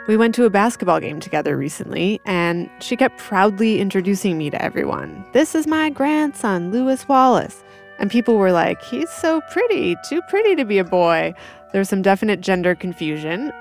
We 0.09 0.17
went 0.17 0.35
to 0.37 0.45
a 0.45 0.51
basketball 0.51 1.01
game 1.01 1.19
together 1.19 1.57
recently, 1.57 2.21
and 2.25 2.71
she 2.79 2.97
kept 2.97 3.19
proudly 3.19 3.81
introducing 3.81 4.39
me 4.39 4.51
to 4.51 4.63
everyone. 4.63 5.25
This 5.33 5.55
is 5.55 5.67
my 5.67 5.91
grandson, 5.91 6.71
Lewis 6.71 7.09
Wallace. 7.09 7.65
And 7.99 8.11
people 8.11 8.37
were 8.37 8.53
like, 8.53 8.83
he's 8.83 9.11
so 9.11 9.41
pretty, 9.51 9.97
too 10.09 10.21
pretty 10.29 10.55
to 10.57 10.65
be 10.65 10.79
a 10.79 10.85
boy. 10.85 11.35
There's 11.73 11.89
some 11.89 12.03
definite 12.03 12.41
gender 12.41 12.75
confusion. 12.75 13.53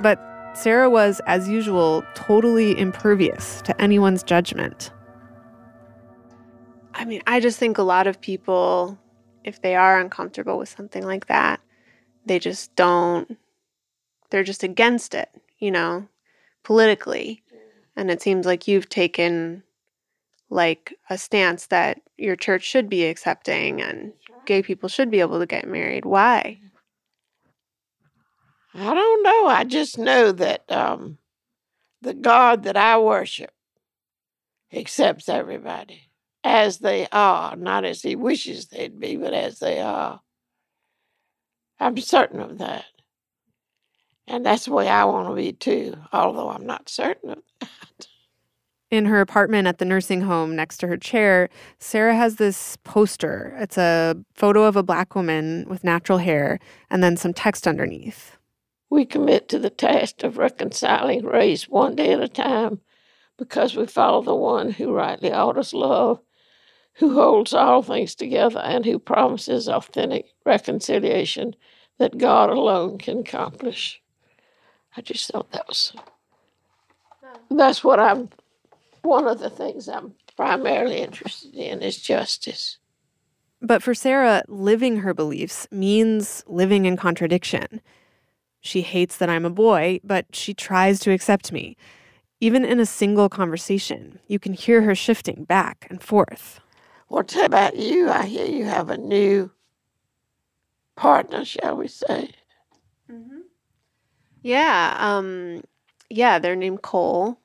But 0.00 0.20
Sarah 0.54 0.90
was, 0.90 1.20
as 1.26 1.48
usual, 1.48 2.04
totally 2.14 2.78
impervious 2.78 3.62
to 3.62 3.80
anyone's 3.80 4.22
judgment. 4.22 4.90
I 6.94 7.04
mean, 7.04 7.22
I 7.26 7.40
just 7.40 7.58
think 7.58 7.78
a 7.78 7.82
lot 7.82 8.06
of 8.06 8.20
people, 8.20 8.98
if 9.42 9.62
they 9.62 9.74
are 9.74 9.98
uncomfortable 9.98 10.58
with 10.58 10.68
something 10.68 11.04
like 11.04 11.26
that, 11.26 11.60
they 12.26 12.38
just 12.38 12.74
don't 12.76 13.36
they're 14.30 14.42
just 14.42 14.62
against 14.62 15.14
it 15.14 15.30
you 15.58 15.70
know 15.70 16.06
politically 16.62 17.42
and 17.96 18.10
it 18.10 18.22
seems 18.22 18.46
like 18.46 18.66
you've 18.66 18.88
taken 18.88 19.62
like 20.50 20.94
a 21.10 21.18
stance 21.18 21.66
that 21.66 22.00
your 22.16 22.36
church 22.36 22.62
should 22.62 22.88
be 22.88 23.04
accepting 23.06 23.80
and 23.82 24.12
gay 24.46 24.62
people 24.62 24.88
should 24.88 25.10
be 25.10 25.20
able 25.20 25.38
to 25.38 25.46
get 25.46 25.66
married 25.66 26.04
why 26.04 26.58
I 28.74 28.92
don't 28.92 29.22
know. 29.22 29.46
I 29.46 29.64
just 29.64 29.98
know 29.98 30.32
that 30.32 30.70
um, 30.70 31.18
the 32.02 32.12
God 32.12 32.64
that 32.64 32.76
I 32.76 32.98
worship 32.98 33.52
accepts 34.72 35.28
everybody 35.28 36.10
as 36.42 36.78
they 36.78 37.06
are, 37.12 37.54
not 37.54 37.84
as 37.84 38.02
He 38.02 38.16
wishes 38.16 38.66
they'd 38.66 38.98
be, 38.98 39.16
but 39.16 39.32
as 39.32 39.60
they 39.60 39.80
are. 39.80 40.20
I'm 41.78 41.96
certain 41.98 42.40
of 42.40 42.58
that. 42.58 42.84
And 44.26 44.44
that's 44.44 44.64
the 44.64 44.72
way 44.72 44.88
I 44.88 45.04
want 45.04 45.28
to 45.28 45.34
be 45.34 45.52
too, 45.52 45.96
although 46.12 46.48
I'm 46.48 46.66
not 46.66 46.88
certain 46.88 47.30
of 47.30 47.42
that. 47.60 48.08
In 48.94 49.06
her 49.06 49.20
apartment 49.20 49.66
at 49.66 49.78
the 49.78 49.84
nursing 49.84 50.22
home 50.22 50.54
next 50.56 50.78
to 50.78 50.86
her 50.86 50.96
chair 50.96 51.48
sarah 51.78 52.14
has 52.14 52.36
this 52.36 52.76
poster. 52.84 53.56
It's 53.58 53.78
a 53.78 54.16
photo 54.34 54.64
of 54.64 54.76
a 54.76 54.82
black 54.82 55.14
woman 55.14 55.66
with 55.68 55.84
natural 55.84 56.18
hair 56.18 56.58
and 56.90 57.02
then 57.02 57.16
some 57.16 57.34
text 57.34 57.66
underneath. 57.66 58.36
We 58.90 59.04
commit 59.04 59.48
to 59.48 59.58
the 59.58 59.70
task 59.70 60.22
of 60.22 60.38
reconciling 60.38 61.24
race 61.24 61.68
one 61.68 61.96
day 61.96 62.12
at 62.12 62.20
a 62.20 62.28
time 62.28 62.80
because 63.36 63.76
we 63.76 63.86
follow 63.86 64.22
the 64.22 64.34
one 64.34 64.70
who 64.70 64.92
rightly 64.92 65.32
ought 65.32 65.58
us 65.58 65.72
love, 65.72 66.20
who 66.94 67.14
holds 67.14 67.52
all 67.52 67.82
things 67.82 68.14
together, 68.14 68.60
and 68.60 68.84
who 68.84 68.98
promises 68.98 69.68
authentic 69.68 70.26
reconciliation 70.46 71.56
that 71.98 72.18
God 72.18 72.50
alone 72.50 72.98
can 72.98 73.20
accomplish. 73.20 74.00
I 74.96 75.00
just 75.00 75.28
thought 75.28 75.50
that 75.50 75.66
was 75.66 75.92
that's 77.50 77.82
what 77.82 77.98
I'm 77.98 78.28
one 79.04 79.26
of 79.26 79.38
the 79.38 79.50
things 79.50 79.88
I'm 79.88 80.14
primarily 80.36 80.98
interested 80.98 81.54
in 81.54 81.82
is 81.82 82.00
justice. 82.00 82.78
But 83.60 83.82
for 83.82 83.94
Sarah, 83.94 84.42
living 84.48 84.98
her 84.98 85.14
beliefs 85.14 85.66
means 85.70 86.44
living 86.46 86.84
in 86.84 86.96
contradiction. 86.96 87.80
She 88.60 88.82
hates 88.82 89.16
that 89.18 89.28
I'm 89.28 89.44
a 89.44 89.50
boy, 89.50 90.00
but 90.02 90.26
she 90.32 90.54
tries 90.54 91.00
to 91.00 91.12
accept 91.12 91.52
me. 91.52 91.76
Even 92.40 92.64
in 92.64 92.80
a 92.80 92.86
single 92.86 93.28
conversation, 93.28 94.18
you 94.26 94.38
can 94.38 94.52
hear 94.52 94.82
her 94.82 94.94
shifting 94.94 95.44
back 95.44 95.86
and 95.88 96.02
forth. 96.02 96.60
Well, 97.08 97.24
tell 97.24 97.44
about 97.44 97.76
you. 97.76 98.10
I 98.10 98.24
hear 98.24 98.46
you 98.46 98.64
have 98.64 98.90
a 98.90 98.96
new 98.96 99.50
partner, 100.96 101.44
shall 101.44 101.76
we 101.76 101.88
say? 101.88 102.30
Mm-hmm. 103.10 103.40
Yeah, 104.42 104.96
um, 104.98 105.62
yeah, 106.10 106.38
they're 106.38 106.56
named 106.56 106.82
Cole. 106.82 107.38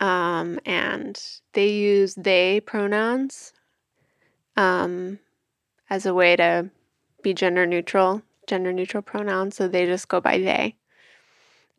Um, 0.00 0.60
and 0.64 1.20
they 1.54 1.68
use 1.70 2.14
they 2.14 2.60
pronouns 2.60 3.52
um, 4.56 5.18
as 5.90 6.06
a 6.06 6.14
way 6.14 6.36
to 6.36 6.70
be 7.22 7.34
gender 7.34 7.66
neutral, 7.66 8.22
gender 8.46 8.72
neutral 8.72 9.02
pronouns. 9.02 9.56
So 9.56 9.66
they 9.66 9.86
just 9.86 10.08
go 10.08 10.20
by 10.20 10.38
they. 10.38 10.76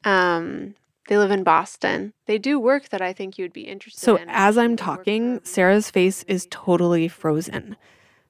Um, 0.04 0.76
they 1.08 1.18
live 1.18 1.32
in 1.32 1.44
Boston. 1.44 2.14
They 2.28 2.38
do 2.38 2.60
work 2.60 2.90
that 2.90 3.02
I 3.02 3.14
think 3.14 3.38
you 3.38 3.44
would 3.44 3.54
be 3.54 3.64
interested 3.64 4.02
So 4.02 4.16
in. 4.16 4.28
So 4.28 4.32
as 4.32 4.58
I'm 4.58 4.76
talking, 4.76 5.42
Sarah's 5.44 5.90
face 5.90 6.24
is 6.24 6.48
totally 6.52 7.08
frozen. 7.08 7.76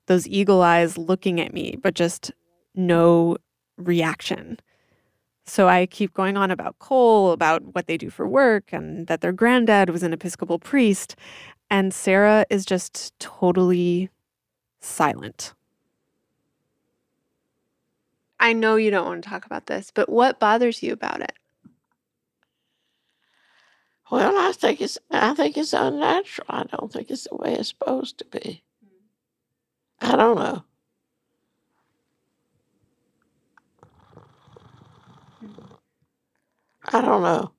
Those 0.06 0.28
eagle 0.28 0.62
eyes 0.62 0.98
looking 0.98 1.42
at 1.42 1.54
me, 1.54 1.78
but 1.82 1.94
just 1.94 2.32
no 2.74 3.38
reaction. 3.78 4.60
So 5.50 5.68
I 5.68 5.88
keep 5.88 6.14
going 6.14 6.38
on 6.38 6.52
about 6.52 6.78
Cole, 6.78 7.32
about 7.32 7.74
what 7.74 7.88
they 7.88 7.98
do 7.98 8.12
for 8.12 8.28
work, 8.28 8.72
and 8.72 9.08
that 9.08 9.22
their 9.22 9.32
granddad 9.32 9.90
was 9.90 10.04
an 10.04 10.14
Episcopal 10.14 10.60
priest. 10.60 11.16
And 11.72 11.92
Sarah 11.92 12.46
is 12.52 12.66
just 12.66 13.18
totally 13.20 14.10
silent. 14.80 15.54
I 18.40 18.54
know 18.54 18.76
you 18.76 18.92
don't 18.92 19.08
want 19.08 19.24
to 19.24 19.30
talk 19.30 19.46
about 19.46 19.66
this, 19.66 19.92
but 19.94 20.08
what 20.08 20.40
bothers 20.40 20.84
you 20.84 20.94
about 20.94 21.22
it? 21.22 21.34
Well, 24.12 24.38
I 24.38 24.52
think 24.54 24.82
it's 24.82 24.98
I 25.12 25.34
think 25.34 25.58
it's 25.58 25.74
unnatural. 25.74 26.48
I 26.50 26.64
don't 26.64 26.92
think 26.94 27.10
it's 27.10 27.28
the 27.28 27.36
way 27.36 27.54
it's 27.54 27.70
supposed 27.70 28.20
to 28.20 28.26
be. 28.26 28.64
Hmm. 30.02 30.14
I 30.14 30.16
don't 30.16 30.38
know. 30.38 30.64
I 36.90 37.02
don't 37.02 37.24
know. 37.24 37.54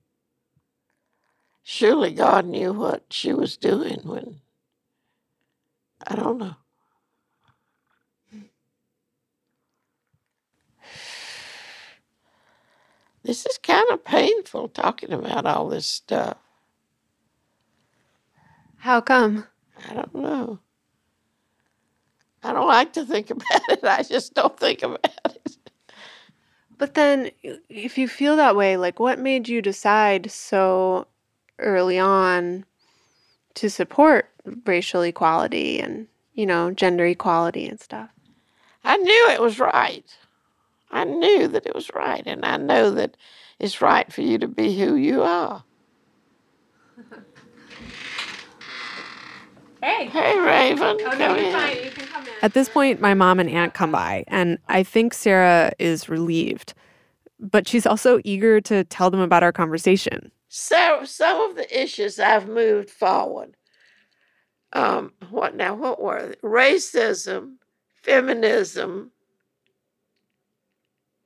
Surely 1.62 2.12
God 2.12 2.46
knew 2.46 2.72
what 2.72 3.04
she 3.10 3.32
was 3.32 3.56
doing 3.56 4.00
when 4.04 4.40
I 6.06 6.16
don't 6.16 6.38
know. 6.38 6.56
This 13.24 13.46
is 13.46 13.58
kind 13.58 13.86
of 13.92 14.04
painful 14.04 14.68
talking 14.70 15.12
about 15.12 15.46
all 15.46 15.68
this 15.68 15.86
stuff. 15.86 16.38
How 18.78 19.00
come? 19.00 19.46
I 19.88 19.94
don't 19.94 20.14
know. 20.14 20.60
I 22.42 22.52
don't 22.52 22.68
like 22.68 22.94
to 22.94 23.04
think 23.06 23.30
about 23.32 23.62
it. 23.68 23.84
I 23.84 24.02
just 24.02 24.34
don't 24.34 24.58
think 24.58 24.82
about 24.82 25.00
it. 25.04 25.19
But 26.80 26.94
then, 26.94 27.30
if 27.68 27.98
you 27.98 28.08
feel 28.08 28.36
that 28.36 28.56
way, 28.56 28.78
like 28.78 28.98
what 28.98 29.18
made 29.18 29.50
you 29.50 29.60
decide 29.60 30.30
so 30.30 31.06
early 31.58 31.98
on 31.98 32.64
to 33.52 33.68
support 33.68 34.30
racial 34.64 35.02
equality 35.02 35.78
and, 35.78 36.06
you 36.32 36.46
know, 36.46 36.70
gender 36.70 37.04
equality 37.04 37.68
and 37.68 37.78
stuff? 37.78 38.08
I 38.82 38.96
knew 38.96 39.28
it 39.28 39.42
was 39.42 39.60
right. 39.60 40.06
I 40.90 41.04
knew 41.04 41.48
that 41.48 41.66
it 41.66 41.74
was 41.74 41.90
right, 41.94 42.22
and 42.24 42.46
I 42.46 42.56
know 42.56 42.90
that 42.92 43.14
it's 43.58 43.82
right 43.82 44.10
for 44.10 44.22
you 44.22 44.38
to 44.38 44.48
be 44.48 44.80
who 44.80 44.94
you 44.94 45.22
are. 45.22 45.62
Hey. 49.82 50.06
Hey, 50.06 50.38
Raven. 50.38 50.98
Oh, 51.00 51.10
come 51.10 51.36
in. 51.36 51.84
You 51.84 51.90
can 51.90 52.06
come 52.06 52.26
in. 52.26 52.32
At 52.42 52.54
this 52.54 52.68
point, 52.68 53.00
my 53.00 53.14
mom 53.14 53.40
and 53.40 53.48
aunt 53.48 53.74
come 53.74 53.92
by, 53.92 54.24
and 54.28 54.58
I 54.68 54.82
think 54.82 55.14
Sarah 55.14 55.72
is 55.78 56.08
relieved. 56.08 56.74
But 57.38 57.66
she's 57.66 57.86
also 57.86 58.20
eager 58.24 58.60
to 58.62 58.84
tell 58.84 59.10
them 59.10 59.20
about 59.20 59.42
our 59.42 59.52
conversation. 59.52 60.30
So, 60.48 61.04
some 61.04 61.50
of 61.50 61.56
the 61.56 61.82
issues 61.82 62.18
I've 62.18 62.48
moved 62.48 62.90
forward. 62.90 63.56
Um, 64.72 65.12
what 65.30 65.54
now? 65.56 65.74
What 65.74 66.00
were 66.00 66.28
they? 66.28 66.34
Racism, 66.46 67.54
feminism, 68.02 69.10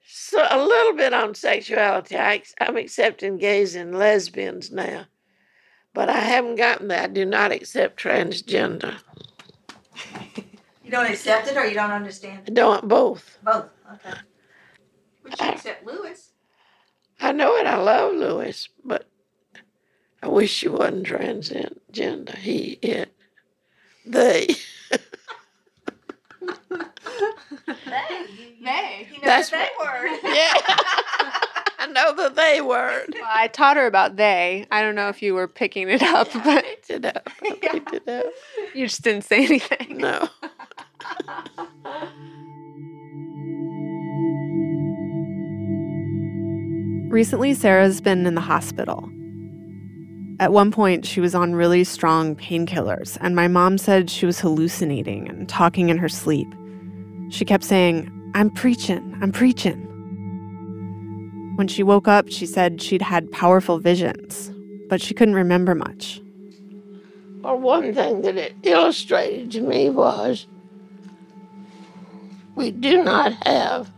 so 0.06 0.46
a 0.49 0.62
little 0.62 0.94
bit 0.94 1.12
on 1.12 1.34
sexuality. 1.34 2.16
I, 2.16 2.42
I'm 2.61 2.76
accepting 2.76 3.37
gays 3.37 3.75
and 3.75 3.99
lesbians 3.99 4.70
now, 4.70 5.06
but 5.94 6.08
I 6.10 6.18
haven't 6.18 6.56
gotten 6.56 6.88
that. 6.88 7.04
I 7.04 7.06
do 7.12 7.24
not 7.24 7.52
accept 7.52 7.98
transgender. 8.02 8.96
You 10.84 10.90
don't 10.90 11.06
accept 11.10 11.48
it 11.48 11.56
or 11.56 11.64
you 11.64 11.74
don't 11.74 11.92
understand 11.92 12.42
I 12.46 12.50
don't 12.52 12.86
both. 12.88 13.38
Both. 13.42 13.66
Okay. 13.94 14.18
But 15.22 15.40
you 15.40 15.46
I- 15.46 15.52
accept 15.52 15.86
Lewis. 15.86 16.30
I 17.20 17.32
know 17.32 17.56
it. 17.56 17.66
I 17.66 17.76
love 17.78 18.14
Lewis, 18.14 18.68
but 18.84 19.06
I 20.22 20.28
wish 20.28 20.60
he 20.60 20.68
wasn't 20.68 21.06
transgender. 21.06 22.36
He, 22.36 22.78
it, 22.82 23.14
they. 24.04 24.48
They. 27.66 28.26
They. 28.62 29.06
You 29.12 29.20
know 29.20 29.24
That's 29.24 29.50
the 29.50 29.56
they 29.56 29.68
word. 29.84 30.18
Yeah. 30.24 30.52
I 31.84 31.86
know 31.88 32.14
the 32.14 32.30
they 32.30 32.62
word. 32.62 33.08
Well, 33.12 33.28
I 33.30 33.48
taught 33.48 33.76
her 33.76 33.86
about 33.86 34.16
they. 34.16 34.66
I 34.70 34.80
don't 34.80 34.94
know 34.94 35.10
if 35.10 35.20
you 35.20 35.34
were 35.34 35.46
picking 35.46 35.90
it 35.90 36.02
up, 36.02 36.32
but 36.32 36.64
Picked 36.64 36.90
it 36.90 37.04
up. 37.04 37.28
I 37.42 37.54
picked 37.60 37.92
it 37.92 38.08
up. 38.08 38.24
you 38.74 38.86
just 38.86 39.02
didn't 39.02 39.24
say 39.24 39.44
anything. 39.44 39.98
No. 39.98 40.28
Recently, 47.10 47.52
Sarah's 47.54 48.00
been 48.00 48.24
in 48.26 48.34
the 48.34 48.40
hospital. 48.40 49.10
At 50.40 50.52
one 50.52 50.72
point, 50.72 51.04
she 51.04 51.20
was 51.20 51.34
on 51.34 51.54
really 51.54 51.84
strong 51.84 52.34
painkillers, 52.34 53.18
and 53.20 53.36
my 53.36 53.46
mom 53.46 53.76
said 53.76 54.08
she 54.10 54.24
was 54.24 54.40
hallucinating 54.40 55.28
and 55.28 55.48
talking 55.48 55.90
in 55.90 55.98
her 55.98 56.08
sleep. 56.08 56.48
She 57.28 57.44
kept 57.44 57.62
saying, 57.62 58.10
I'm 58.34 58.50
preaching, 58.50 59.16
I'm 59.20 59.30
preaching. 59.32 59.93
When 61.56 61.68
she 61.68 61.82
woke 61.82 62.08
up, 62.08 62.28
she 62.30 62.46
said 62.46 62.82
she'd 62.82 63.02
had 63.02 63.30
powerful 63.30 63.78
visions, 63.78 64.50
but 64.88 65.00
she 65.00 65.14
couldn't 65.14 65.34
remember 65.34 65.75
much. 65.75 66.20
Well, 67.42 67.58
one 67.58 67.94
thing 67.94 68.23
that 68.23 68.37
it 68.37 68.56
illustrated 68.62 69.52
to 69.52 69.61
me 69.61 69.90
was 69.90 70.46
we 72.56 72.70
do 72.70 73.04
not 73.04 73.32
have 73.46 73.90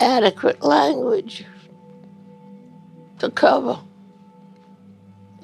adequate 0.00 0.62
language 0.62 1.44
to 3.18 3.30
cover 3.30 3.78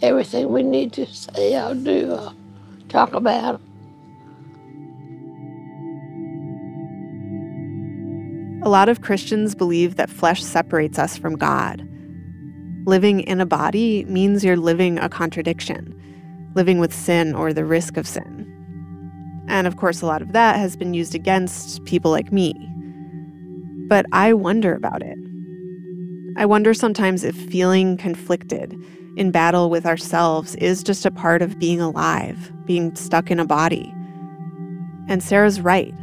everything 0.03 0.53
we 0.53 0.63
need 0.63 0.93
to 0.93 1.07
say 1.07 1.57
or 1.61 1.75
do 1.75 2.13
or 2.13 2.33
talk 2.89 3.13
about. 3.15 3.61
A 8.63 8.69
lot 8.69 8.89
of 8.89 9.03
Christians 9.03 9.55
believe 9.55 9.95
that 9.97 10.11
flesh 10.11 10.43
separates 10.43 10.99
us 10.99 11.17
from 11.17 11.37
God. 11.37 11.89
Living 12.87 13.21
in 13.21 13.41
a 13.41 13.47
body 13.47 14.05
means 14.07 14.45
you're 14.45 14.57
living 14.57 14.99
a 14.99 15.09
contradiction, 15.09 15.95
living 16.55 16.81
with 16.81 16.93
sin 16.93 17.35
or 17.35 17.53
the 17.53 17.65
risk 17.65 17.97
of 17.97 18.07
sin. 18.07 19.45
And 19.47 19.67
of 19.67 19.77
course, 19.77 20.03
a 20.03 20.07
lot 20.07 20.23
of 20.23 20.33
that 20.33 20.57
has 20.57 20.77
been 20.77 20.93
used 20.93 21.15
against 21.15 21.85
people 21.85 22.11
like 22.11 22.33
me. 22.33 22.53
But 23.89 24.07
I 24.11 24.33
wonder 24.33 24.75
about 24.75 25.03
it. 25.03 25.19
I 26.37 26.45
wonder 26.45 26.75
sometimes 26.75 27.23
if 27.23 27.37
feeling 27.37 27.97
conflicted, 27.97 28.75
in 29.17 29.31
battle 29.31 29.71
with 29.71 29.87
ourselves, 29.87 30.57
is 30.57 30.83
just 30.83 31.07
a 31.07 31.11
part 31.11 31.43
of 31.43 31.59
being 31.59 31.81
alive, 31.81 32.53
being 32.65 32.95
stuck 32.97 33.31
in 33.31 33.39
a 33.39 33.47
body. 33.47 33.93
And 35.09 35.23
Sarah's 35.23 35.61
right. 35.61 35.95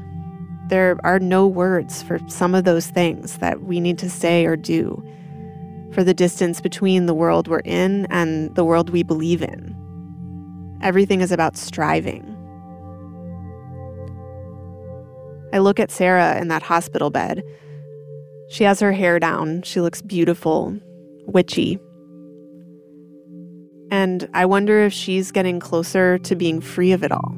There 0.68 0.98
are 1.04 1.20
no 1.20 1.46
words 1.46 2.02
for 2.02 2.20
some 2.28 2.56
of 2.56 2.64
those 2.64 2.88
things 2.88 3.38
that 3.38 3.64
we 3.64 3.80
need 3.80 4.00
to 4.00 4.10
say 4.10 4.46
or 4.46 4.56
do, 4.56 5.04
for 5.92 6.04
the 6.04 6.14
distance 6.14 6.60
between 6.60 7.06
the 7.06 7.14
world 7.14 7.48
we're 7.48 7.60
in 7.60 8.08
and 8.10 8.54
the 8.56 8.66
world 8.66 8.90
we 8.90 9.04
believe 9.04 9.44
in. 9.44 9.76
Everything 10.82 11.22
is 11.22 11.32
about 11.32 11.56
striving. 11.56 12.32
I 15.54 15.60
look 15.60 15.80
at 15.80 15.92
Sarah 15.92 16.40
in 16.40 16.48
that 16.50 16.64
hospital 16.64 17.12
bed. 17.12 17.44
She 18.50 18.64
has 18.64 18.80
her 18.80 18.92
hair 18.92 19.20
down. 19.20 19.62
She 19.62 19.82
looks 19.82 20.02
beautiful, 20.02 20.78
witchy. 21.28 21.80
And 23.92 24.28
I 24.34 24.46
wonder 24.46 24.80
if 24.80 24.94
she's 24.94 25.32
getting 25.32 25.60
closer 25.60 26.18
to 26.18 26.36
being 26.36 26.60
free 26.60 26.92
of 26.92 27.04
it 27.04 27.12
all. 27.12 27.36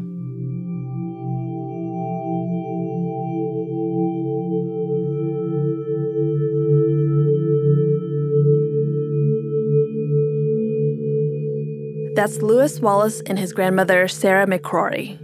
That's 12.27 12.41
Lewis 12.41 12.81
Wallace 12.81 13.21
and 13.21 13.39
his 13.39 13.53
grandmother, 13.53 14.05
Sarah 14.09 14.45
McCrory. 14.45 15.17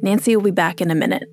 Nancy 0.00 0.34
will 0.34 0.44
be 0.44 0.50
back 0.50 0.80
in 0.80 0.90
a 0.90 0.94
minute. 0.94 1.28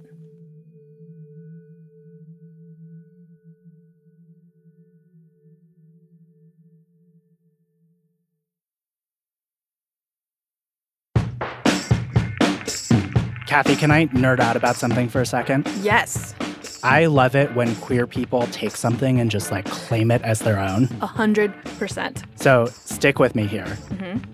Kathy, 13.48 13.78
can 13.78 13.92
I 13.92 14.08
nerd 14.08 14.42
out 14.42 14.58
about 14.58 14.76
something 14.76 15.08
for 15.08 15.22
a 15.22 15.26
second? 15.26 15.66
Yes, 15.82 16.36
I 16.84 17.06
love 17.08 17.36
it 17.36 17.54
when 17.56 17.76
queer 17.78 18.08
people 18.08 18.48
take 18.48 18.76
something 18.76 19.20
and 19.20 19.30
just 19.30 19.52
like 19.52 19.66
claim 19.66 20.12
it 20.12 20.22
as 20.22 20.40
their 20.40 20.60
own. 20.60 20.88
a 21.02 21.08
hundred 21.08 21.54
percent. 21.78 22.24
So 22.36 22.66
stick 22.68 23.20
with 23.20 23.36
me 23.36 23.46
here. 23.48 23.78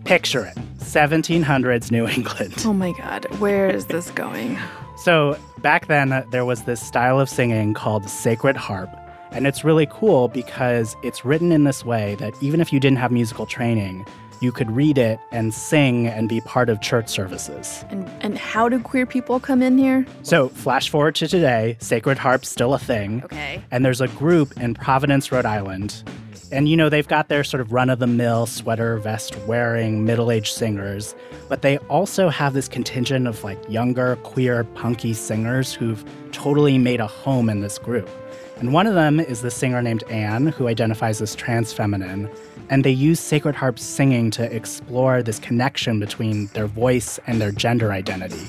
Picture 0.04 0.46
it 0.46 0.58
1700s 0.80 1.92
New 1.92 2.08
England. 2.08 2.54
Oh 2.66 2.74
my 2.74 2.92
god, 2.94 3.26
where 3.40 3.68
is 3.68 3.88
this 3.88 4.12
going? 4.12 4.58
So 4.98 5.38
back 5.60 5.88
then, 5.88 6.12
uh, 6.12 6.24
there 6.32 6.46
was 6.46 6.64
this 6.64 6.82
style 6.82 7.20
of 7.20 7.30
singing 7.30 7.74
called 7.74 8.10
sacred 8.10 8.56
harp. 8.56 8.90
And 9.32 9.46
it's 9.48 9.66
really 9.66 9.88
cool 9.92 10.30
because 10.30 10.96
it's 11.04 11.26
written 11.26 11.52
in 11.52 11.66
this 11.66 11.84
way 11.84 12.16
that 12.16 12.34
even 12.42 12.62
if 12.62 12.72
you 12.72 12.80
didn't 12.80 13.00
have 13.00 13.12
musical 13.12 13.46
training, 13.46 14.06
you 14.42 14.52
could 14.52 14.70
read 14.72 14.98
it 14.98 15.20
and 15.32 15.54
sing 15.54 16.08
and 16.08 16.30
be 16.30 16.42
part 16.42 16.70
of 16.70 16.82
church 16.82 17.10
services. 17.10 17.84
And 17.90 18.10
and 18.22 18.38
how 18.38 18.70
do 18.70 18.80
queer 18.80 19.06
people 19.06 19.40
come 19.40 19.62
in 19.62 19.78
here? 19.78 20.06
So, 20.24 20.50
flash 20.50 20.90
forward 20.90 21.16
to 21.16 21.28
today, 21.28 21.78
Sacred 21.80 22.18
Harp's 22.18 22.50
still 22.50 22.74
a 22.74 22.80
thing. 22.80 23.24
Okay. 23.24 23.62
And 23.72 23.86
there's 23.86 24.02
a 24.02 24.08
group 24.10 24.60
in 24.60 24.74
Providence, 24.74 25.32
Rhode 25.32 25.46
Island. 25.46 26.04
And 26.52 26.70
you 26.70 26.78
know, 26.78 26.90
they've 26.90 27.08
got 27.08 27.28
their 27.28 27.44
sort 27.44 27.62
of 27.62 27.72
run 27.72 27.90
of 27.90 28.00
the 28.00 28.08
mill 28.08 28.46
sweater 28.46 28.98
vest 29.00 29.36
wearing 29.48 30.06
middle 30.06 30.32
aged 30.32 30.54
singers, 30.54 31.16
but 31.50 31.64
they 31.64 31.78
also 31.90 32.30
have 32.30 32.54
this 32.54 32.68
contingent 32.68 33.28
of 33.28 33.44
like 33.44 33.58
younger, 33.68 34.16
queer, 34.18 34.64
punky 34.64 35.14
singers 35.14 35.74
who've 35.74 36.06
totally 36.32 36.78
made 36.78 37.00
a 37.00 37.08
home 37.08 37.50
in 37.50 37.62
this 37.62 37.78
group. 37.78 38.10
And 38.58 38.74
one 38.74 38.88
of 38.88 38.94
them 38.94 39.20
is 39.20 39.42
the 39.42 39.52
singer 39.52 39.82
named 39.82 40.04
Anne, 40.04 40.48
who 40.48 40.68
identifies 40.68 41.22
as 41.22 41.36
trans 41.36 41.74
feminine. 41.74 42.30
And 42.70 42.84
they 42.84 42.92
use 42.92 43.20
Sacred 43.20 43.56
Harp 43.56 43.78
singing 43.78 44.32
to 44.32 44.56
explore 44.56 45.22
this 45.22 45.40
connection 45.40 46.00
between 46.00 46.48
their 46.48 46.68
voice 46.68 47.20
and 47.28 47.40
their 47.40 47.52
gender 47.52 47.92
identity. 47.92 48.48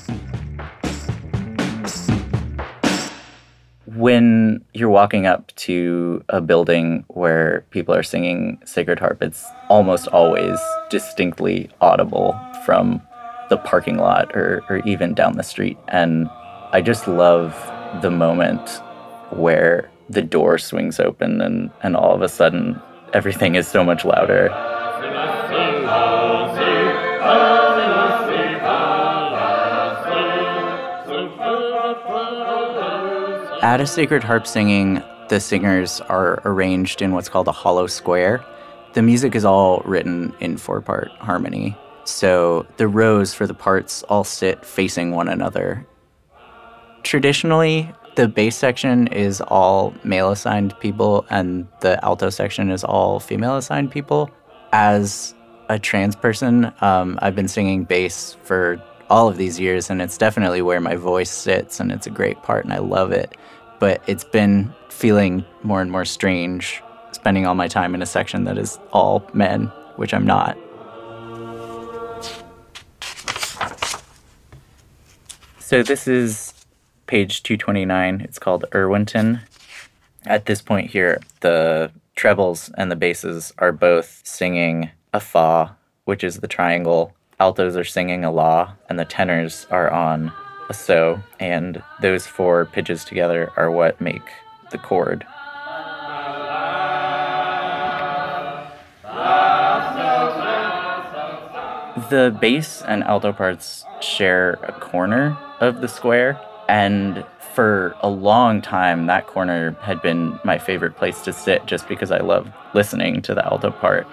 when 3.97 4.63
you're 4.75 4.89
walking 4.89 5.25
up 5.25 5.47
to 5.55 6.23
a 6.29 6.39
building 6.39 7.03
where 7.07 7.65
people 7.71 7.95
are 7.95 8.03
singing 8.03 8.59
Sacred 8.63 8.99
Harp, 8.99 9.23
it's 9.23 9.43
almost 9.69 10.07
always 10.09 10.59
distinctly 10.89 11.69
audible 11.81 12.39
from 12.63 13.01
the 13.49 13.57
parking 13.57 13.97
lot 13.97 14.35
or, 14.35 14.63
or 14.69 14.77
even 14.85 15.15
down 15.15 15.35
the 15.35 15.43
street. 15.43 15.77
And 15.87 16.29
I 16.71 16.81
just 16.81 17.07
love 17.07 17.55
the 18.03 18.11
moment 18.11 18.69
where 19.31 19.89
the 20.09 20.21
door 20.21 20.59
swings 20.59 20.99
open 20.99 21.41
and, 21.41 21.71
and 21.81 21.95
all 21.95 22.13
of 22.13 22.21
a 22.21 22.29
sudden 22.29 22.79
everything 23.13 23.55
is 23.55 23.67
so 23.67 23.83
much 23.83 24.05
louder. 24.05 24.49
At 33.61 33.81
a 33.81 33.87
sacred 33.87 34.23
harp 34.23 34.47
singing, 34.47 35.03
the 35.29 35.39
singers 35.39 35.99
are 36.01 36.41
arranged 36.45 37.01
in 37.01 37.11
what's 37.11 37.27
called 37.27 37.47
a 37.47 37.51
hollow 37.51 37.87
square. 37.87 38.45
The 38.93 39.01
music 39.01 39.35
is 39.35 39.43
all 39.43 39.81
written 39.83 40.33
in 40.39 40.57
four 40.57 40.81
part 40.81 41.09
harmony. 41.19 41.75
So 42.05 42.65
the 42.77 42.87
rows 42.87 43.33
for 43.33 43.45
the 43.45 43.53
parts 43.53 44.03
all 44.03 44.23
sit 44.23 44.63
facing 44.63 45.11
one 45.11 45.27
another. 45.27 45.85
Traditionally, 47.03 47.93
the 48.17 48.27
bass 48.27 48.55
section 48.55 49.05
is 49.09 49.41
all 49.41 49.93
male 50.03 50.31
assigned 50.31 50.77
people 50.79 51.23
and 51.29 51.67
the 51.81 52.03
alto 52.03 52.31
section 52.31 52.71
is 52.71 52.83
all 52.83 53.19
female 53.19 53.57
assigned 53.57 53.91
people. 53.91 54.27
As 54.73 55.35
a 55.69 55.77
trans 55.77 56.15
person, 56.15 56.73
um, 56.81 57.19
I've 57.21 57.35
been 57.35 57.47
singing 57.47 57.83
bass 57.83 58.35
for 58.43 58.81
all 59.11 59.27
of 59.27 59.37
these 59.37 59.59
years 59.59 59.91
and 59.91 60.01
it's 60.01 60.17
definitely 60.17 60.63
where 60.63 60.81
my 60.81 60.95
voice 60.95 61.29
sits 61.29 61.79
and 61.79 61.91
it's 61.91 62.07
a 62.07 62.09
great 62.09 62.41
part 62.41 62.65
and 62.65 62.73
I 62.73 62.79
love 62.79 63.11
it. 63.11 63.37
But 63.77 64.01
it's 64.07 64.23
been 64.23 64.73
feeling 64.89 65.45
more 65.61 65.79
and 65.79 65.91
more 65.91 66.03
strange 66.03 66.81
spending 67.11 67.45
all 67.45 67.53
my 67.53 67.67
time 67.67 67.93
in 67.93 68.01
a 68.01 68.07
section 68.07 68.45
that 68.45 68.57
is 68.57 68.79
all 68.93 69.29
men, 69.35 69.67
which 69.97 70.15
I'm 70.15 70.25
not. 70.25 70.57
So 75.59 75.83
this 75.83 76.07
is 76.07 76.46
page 77.07 77.41
229. 77.43 78.21
It's 78.21 78.37
called 78.37 78.65
Irwinton. 78.71 79.41
At 80.25 80.45
this 80.45 80.61
point 80.61 80.91
here, 80.91 81.21
the 81.39 81.91
trebles 82.15 82.69
and 82.77 82.91
the 82.91 82.95
basses 82.95 83.53
are 83.57 83.71
both 83.71 84.21
singing 84.23 84.91
a 85.13 85.19
fa, 85.19 85.77
which 86.05 86.23
is 86.23 86.37
the 86.37 86.47
triangle. 86.47 87.13
Altos 87.39 87.77
are 87.77 87.85
singing 87.85 88.25
a 88.25 88.31
la, 88.31 88.73
and 88.89 88.99
the 88.99 89.05
tenors 89.05 89.67
are 89.69 89.89
on 89.89 90.33
a 90.69 90.73
so, 90.73 91.21
and 91.39 91.81
those 92.01 92.27
four 92.27 92.65
pitches 92.65 93.05
together 93.05 93.51
are 93.55 93.71
what 93.71 94.01
make 94.01 94.29
the 94.71 94.77
chord. 94.77 95.25
The 102.09 102.37
bass 102.39 102.81
and 102.83 103.03
alto 103.03 103.33
parts 103.33 103.83
share 104.01 104.53
a 104.63 104.71
corner 104.71 105.37
of 105.59 105.81
the 105.81 105.87
square, 105.87 106.39
and 106.67 107.25
for 107.53 107.95
a 108.01 108.09
long 108.09 108.61
time, 108.61 109.07
that 109.07 109.25
corner 109.25 109.71
had 109.81 110.01
been 110.01 110.39
my 110.43 110.59
favorite 110.59 110.95
place 110.95 111.21
to 111.21 111.33
sit 111.33 111.65
just 111.65 111.87
because 111.87 112.11
I 112.11 112.19
love 112.19 112.51
listening 112.73 113.21
to 113.23 113.33
the 113.33 113.43
alto 113.43 113.71
part. 113.71 114.07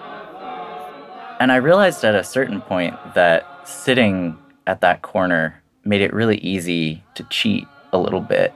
And 1.41 1.53
I 1.53 1.57
realized 1.57 2.05
at 2.05 2.15
a 2.15 2.25
certain 2.25 2.63
point 2.63 2.95
that 3.15 3.69
sitting 3.69 4.39
at 4.67 4.81
that 4.81 5.03
corner 5.03 5.63
made 5.85 6.01
it 6.01 6.15
really 6.15 6.39
easy 6.39 7.03
to 7.17 7.25
cheat 7.25 7.67
a 7.93 7.99
little 7.99 8.21
bit 8.21 8.55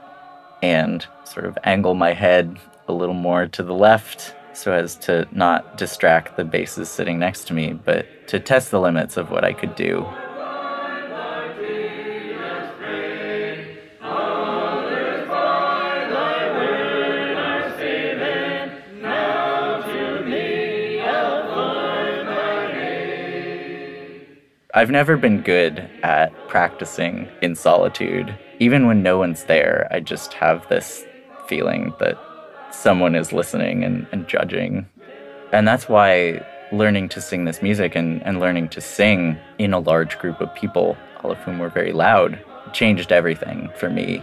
and 0.62 1.06
sort 1.24 1.44
of 1.44 1.58
angle 1.64 1.94
my 1.94 2.14
head 2.14 2.58
a 2.88 2.92
little 2.92 3.14
more 3.14 3.46
to 3.46 3.62
the 3.62 3.74
left 3.74 4.34
so 4.54 4.72
as 4.72 4.96
to 4.96 5.28
not 5.32 5.76
distract 5.76 6.37
the 6.37 6.44
basses 6.44 6.88
sitting 6.88 7.18
next 7.18 7.46
to 7.48 7.52
me, 7.52 7.72
but 7.72 8.06
to 8.28 8.40
test 8.40 8.70
the 8.70 8.80
limits 8.80 9.16
of 9.16 9.30
what 9.30 9.44
I 9.44 9.52
could 9.52 9.74
do. 9.74 10.06
I've 24.79 24.93
never 24.93 25.17
been 25.17 25.43
good 25.43 25.91
at 26.05 26.31
practicing 26.47 27.27
in 27.43 27.57
solitude. 27.57 28.33
Even 28.61 28.87
when 28.87 29.03
no 29.03 29.19
one's 29.19 29.43
there, 29.43 29.88
I 29.91 29.99
just 29.99 30.35
have 30.35 30.69
this 30.69 31.05
feeling 31.49 31.93
that 31.99 32.17
someone 32.71 33.17
is 33.17 33.33
listening 33.33 33.83
and, 33.83 34.07
and 34.12 34.29
judging. 34.29 34.87
And 35.51 35.67
that's 35.67 35.88
why 35.88 36.47
learning 36.71 37.09
to 37.09 37.21
sing 37.21 37.45
this 37.45 37.61
music 37.61 37.97
and, 37.97 38.23
and 38.23 38.38
learning 38.38 38.69
to 38.69 38.81
sing 38.81 39.37
in 39.59 39.75
a 39.75 39.81
large 39.81 40.17
group 40.21 40.41
of 40.41 40.55
people, 40.55 40.97
all 41.25 41.33
of 41.33 41.38
whom 41.38 41.59
were 41.59 41.71
very 41.71 41.91
loud, 41.91 42.38
changed 42.73 43.11
everything 43.11 43.71
for 43.75 43.91
me. 43.91 44.23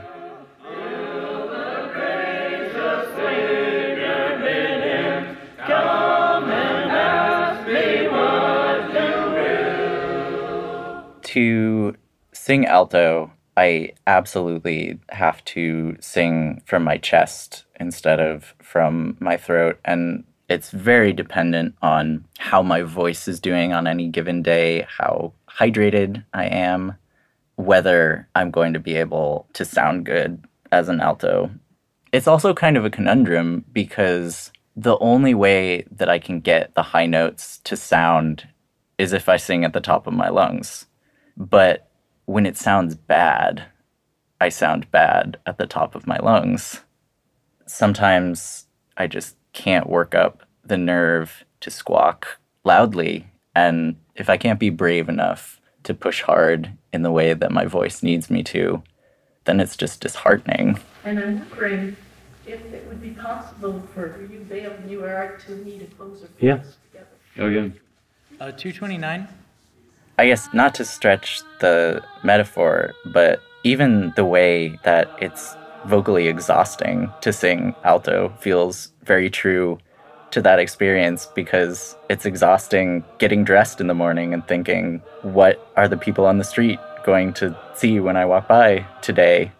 To 11.35 11.93
sing 12.31 12.65
alto, 12.65 13.29
I 13.57 13.91
absolutely 14.07 14.99
have 15.09 15.43
to 15.45 15.97
sing 15.99 16.61
from 16.65 16.85
my 16.85 16.97
chest 16.97 17.65
instead 17.77 18.21
of 18.21 18.55
from 18.61 19.17
my 19.19 19.35
throat. 19.35 19.77
And 19.83 20.23
it's 20.47 20.71
very 20.71 21.11
dependent 21.11 21.75
on 21.81 22.23
how 22.37 22.63
my 22.63 22.83
voice 22.83 23.27
is 23.27 23.41
doing 23.41 23.73
on 23.73 23.85
any 23.85 24.07
given 24.07 24.43
day, 24.43 24.87
how 24.87 25.33
hydrated 25.49 26.23
I 26.33 26.45
am, 26.45 26.95
whether 27.55 28.29
I'm 28.33 28.49
going 28.49 28.71
to 28.71 28.79
be 28.79 28.95
able 28.95 29.47
to 29.53 29.65
sound 29.65 30.05
good 30.05 30.41
as 30.71 30.87
an 30.87 31.01
alto. 31.01 31.51
It's 32.13 32.27
also 32.27 32.53
kind 32.53 32.77
of 32.77 32.85
a 32.85 32.89
conundrum 32.89 33.65
because 33.73 34.53
the 34.77 34.97
only 34.99 35.33
way 35.33 35.85
that 35.91 36.07
I 36.07 36.17
can 36.17 36.39
get 36.39 36.75
the 36.75 36.83
high 36.83 37.07
notes 37.07 37.59
to 37.65 37.75
sound 37.75 38.47
is 38.97 39.11
if 39.11 39.27
I 39.27 39.35
sing 39.35 39.65
at 39.65 39.73
the 39.73 39.81
top 39.81 40.07
of 40.07 40.13
my 40.13 40.29
lungs. 40.29 40.85
But 41.37 41.89
when 42.25 42.45
it 42.45 42.57
sounds 42.57 42.95
bad, 42.95 43.65
I 44.41 44.49
sound 44.49 44.89
bad 44.91 45.37
at 45.45 45.57
the 45.57 45.67
top 45.67 45.95
of 45.95 46.07
my 46.07 46.17
lungs. 46.17 46.81
Sometimes 47.65 48.65
I 48.97 49.07
just 49.07 49.35
can't 49.53 49.89
work 49.89 50.13
up 50.13 50.43
the 50.63 50.77
nerve 50.77 51.45
to 51.61 51.71
squawk 51.71 52.39
loudly. 52.63 53.27
And 53.55 53.95
if 54.15 54.29
I 54.29 54.37
can't 54.37 54.59
be 54.59 54.69
brave 54.69 55.09
enough 55.09 55.59
to 55.83 55.93
push 55.93 56.21
hard 56.21 56.71
in 56.91 57.03
the 57.03 57.11
way 57.11 57.33
that 57.33 57.51
my 57.51 57.65
voice 57.65 58.03
needs 58.03 58.29
me 58.29 58.43
to, 58.43 58.83
then 59.45 59.59
it's 59.59 59.77
just 59.77 60.01
disheartening. 60.01 60.79
And 61.03 61.19
I'm 61.19 61.49
wondering 61.49 61.95
if 62.45 62.61
it 62.73 62.87
would 62.87 63.01
be 63.01 63.11
possible 63.11 63.81
for 63.93 64.21
you, 64.29 64.39
Dale, 64.49 64.71
and 64.71 64.89
you, 64.89 65.05
Eric, 65.05 65.45
to 65.45 65.51
meet 65.51 65.81
a 65.83 65.85
closer 65.85 66.27
yeah. 66.39 66.61
together. 66.91 67.07
Oh, 67.37 67.47
yeah. 67.47 67.69
Uh, 68.39 68.51
229? 68.51 69.27
I 70.17 70.27
guess 70.27 70.47
not 70.53 70.73
to 70.75 70.85
stretch 70.85 71.41
the 71.59 72.01
metaphor, 72.23 72.93
but 73.05 73.41
even 73.63 74.13
the 74.15 74.23
way 74.23 74.79
that 74.83 75.11
it's 75.19 75.57
vocally 75.85 76.29
exhausting 76.29 77.11
to 77.19 77.33
sing 77.33 77.75
alto 77.83 78.33
feels 78.39 78.93
very 79.03 79.29
true 79.29 79.77
to 80.31 80.41
that 80.41 80.57
experience 80.57 81.25
because 81.35 81.97
it's 82.09 82.25
exhausting 82.25 83.03
getting 83.17 83.43
dressed 83.43 83.81
in 83.81 83.87
the 83.87 83.93
morning 83.93 84.33
and 84.33 84.47
thinking, 84.47 85.01
what 85.21 85.59
are 85.75 85.89
the 85.89 85.97
people 85.97 86.25
on 86.25 86.37
the 86.37 86.45
street 86.45 86.79
going 87.03 87.33
to 87.33 87.53
see 87.73 87.99
when 87.99 88.15
I 88.15 88.25
walk 88.25 88.47
by 88.47 88.85
today? 89.01 89.51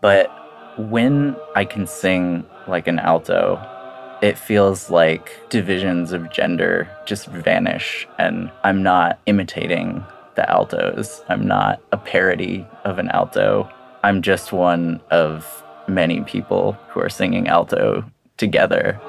But 0.00 0.28
when 0.76 1.36
I 1.54 1.64
can 1.64 1.86
sing 1.86 2.44
like 2.66 2.86
an 2.86 2.98
alto, 2.98 3.60
it 4.22 4.38
feels 4.38 4.88
like 4.88 5.48
divisions 5.50 6.12
of 6.12 6.30
gender 6.30 6.88
just 7.06 7.26
vanish, 7.26 8.06
and 8.18 8.50
I'm 8.62 8.82
not 8.82 9.18
imitating 9.26 10.04
the 10.34 10.48
altos. 10.48 11.22
I'm 11.28 11.46
not 11.46 11.80
a 11.90 11.96
parody 11.96 12.66
of 12.84 12.98
an 12.98 13.08
alto. 13.08 13.68
I'm 14.04 14.22
just 14.22 14.52
one 14.52 15.00
of 15.10 15.62
many 15.88 16.22
people 16.22 16.72
who 16.88 17.00
are 17.00 17.08
singing 17.08 17.48
alto 17.48 18.04
together. 18.36 19.00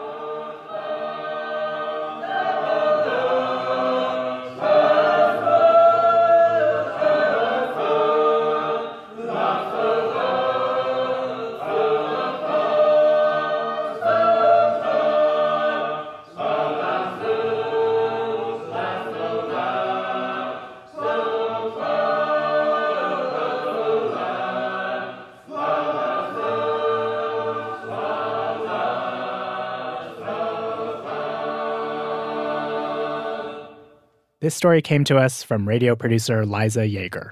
This 34.44 34.54
story 34.54 34.82
came 34.82 35.06
to 35.06 35.16
us 35.16 35.42
from 35.42 35.66
radio 35.66 35.96
producer 35.96 36.46
Liza 36.46 36.82
Yeager. 36.82 37.30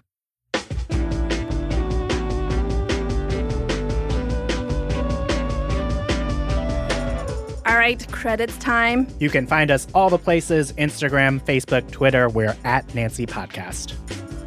All 7.66 7.78
right, 7.78 8.10
credits 8.14 8.58
time. 8.60 9.08
You 9.20 9.30
can 9.30 9.46
find 9.46 9.72
us 9.72 9.90
all 9.94 10.10
the 10.10 10.18
places 10.18 10.72
Instagram, 10.74 11.42
Facebook, 11.44 11.92
Twitter. 11.92 12.30
We're 12.30 12.56
at 12.64 12.96
Nancy 12.96 13.26
Podcast. 13.26 13.94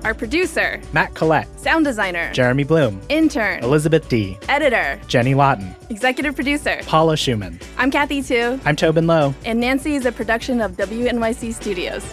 Our 0.02 0.14
producer, 0.14 0.80
Matt 0.94 1.12
Collette, 1.14 1.60
sound 1.60 1.84
designer, 1.84 2.32
Jeremy 2.32 2.64
Bloom, 2.64 2.98
intern, 3.10 3.62
Elizabeth 3.62 4.08
D, 4.08 4.38
editor, 4.48 4.98
Jenny 5.06 5.34
Lawton, 5.34 5.74
executive 5.90 6.34
producer, 6.34 6.80
Paula 6.86 7.16
Szuchman. 7.16 7.62
I'm 7.76 7.90
Kathy 7.90 8.22
Tu, 8.22 8.58
I'm 8.64 8.76
Tobin 8.76 9.06
Low. 9.06 9.34
and 9.44 9.60
Nancy 9.60 9.96
is 9.96 10.06
a 10.06 10.12
production 10.12 10.62
of 10.62 10.72
WNYC 10.72 11.52
Studios. 11.52 12.04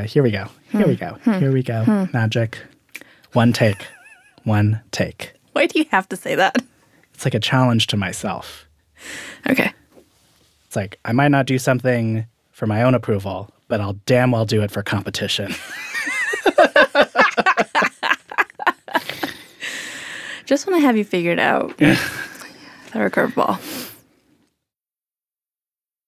Uh, 0.00 0.04
here 0.04 0.22
we 0.22 0.30
go. 0.30 0.46
Here 0.70 0.86
we 0.86 0.96
go. 0.96 1.18
Hmm. 1.24 1.32
Here 1.40 1.52
we 1.52 1.62
go. 1.62 1.84
Hmm. 1.84 2.04
Magic. 2.12 2.58
One 3.32 3.52
take. 3.52 3.86
One 4.44 4.80
take. 4.92 5.34
Why 5.52 5.66
do 5.66 5.78
you 5.78 5.84
have 5.90 6.08
to 6.08 6.16
say 6.16 6.34
that? 6.36 6.56
It's 7.12 7.26
like 7.26 7.34
a 7.34 7.40
challenge 7.40 7.86
to 7.88 7.98
myself. 7.98 8.66
Okay. 9.46 9.74
It's 10.66 10.76
like 10.76 10.98
I 11.04 11.12
might 11.12 11.28
not 11.28 11.44
do 11.44 11.58
something 11.58 12.24
for 12.50 12.66
my 12.66 12.82
own 12.82 12.94
approval, 12.94 13.50
but 13.68 13.82
I'll 13.82 13.98
damn 14.06 14.30
well 14.30 14.46
do 14.46 14.62
it 14.62 14.70
for 14.70 14.82
competition. 14.82 15.54
Just 20.46 20.66
want 20.66 20.80
to 20.80 20.86
have 20.86 20.96
you 20.96 21.04
figured 21.04 21.38
out. 21.38 21.76
Throw 22.86 23.04
a 23.06 23.10
curveball. 23.10 23.89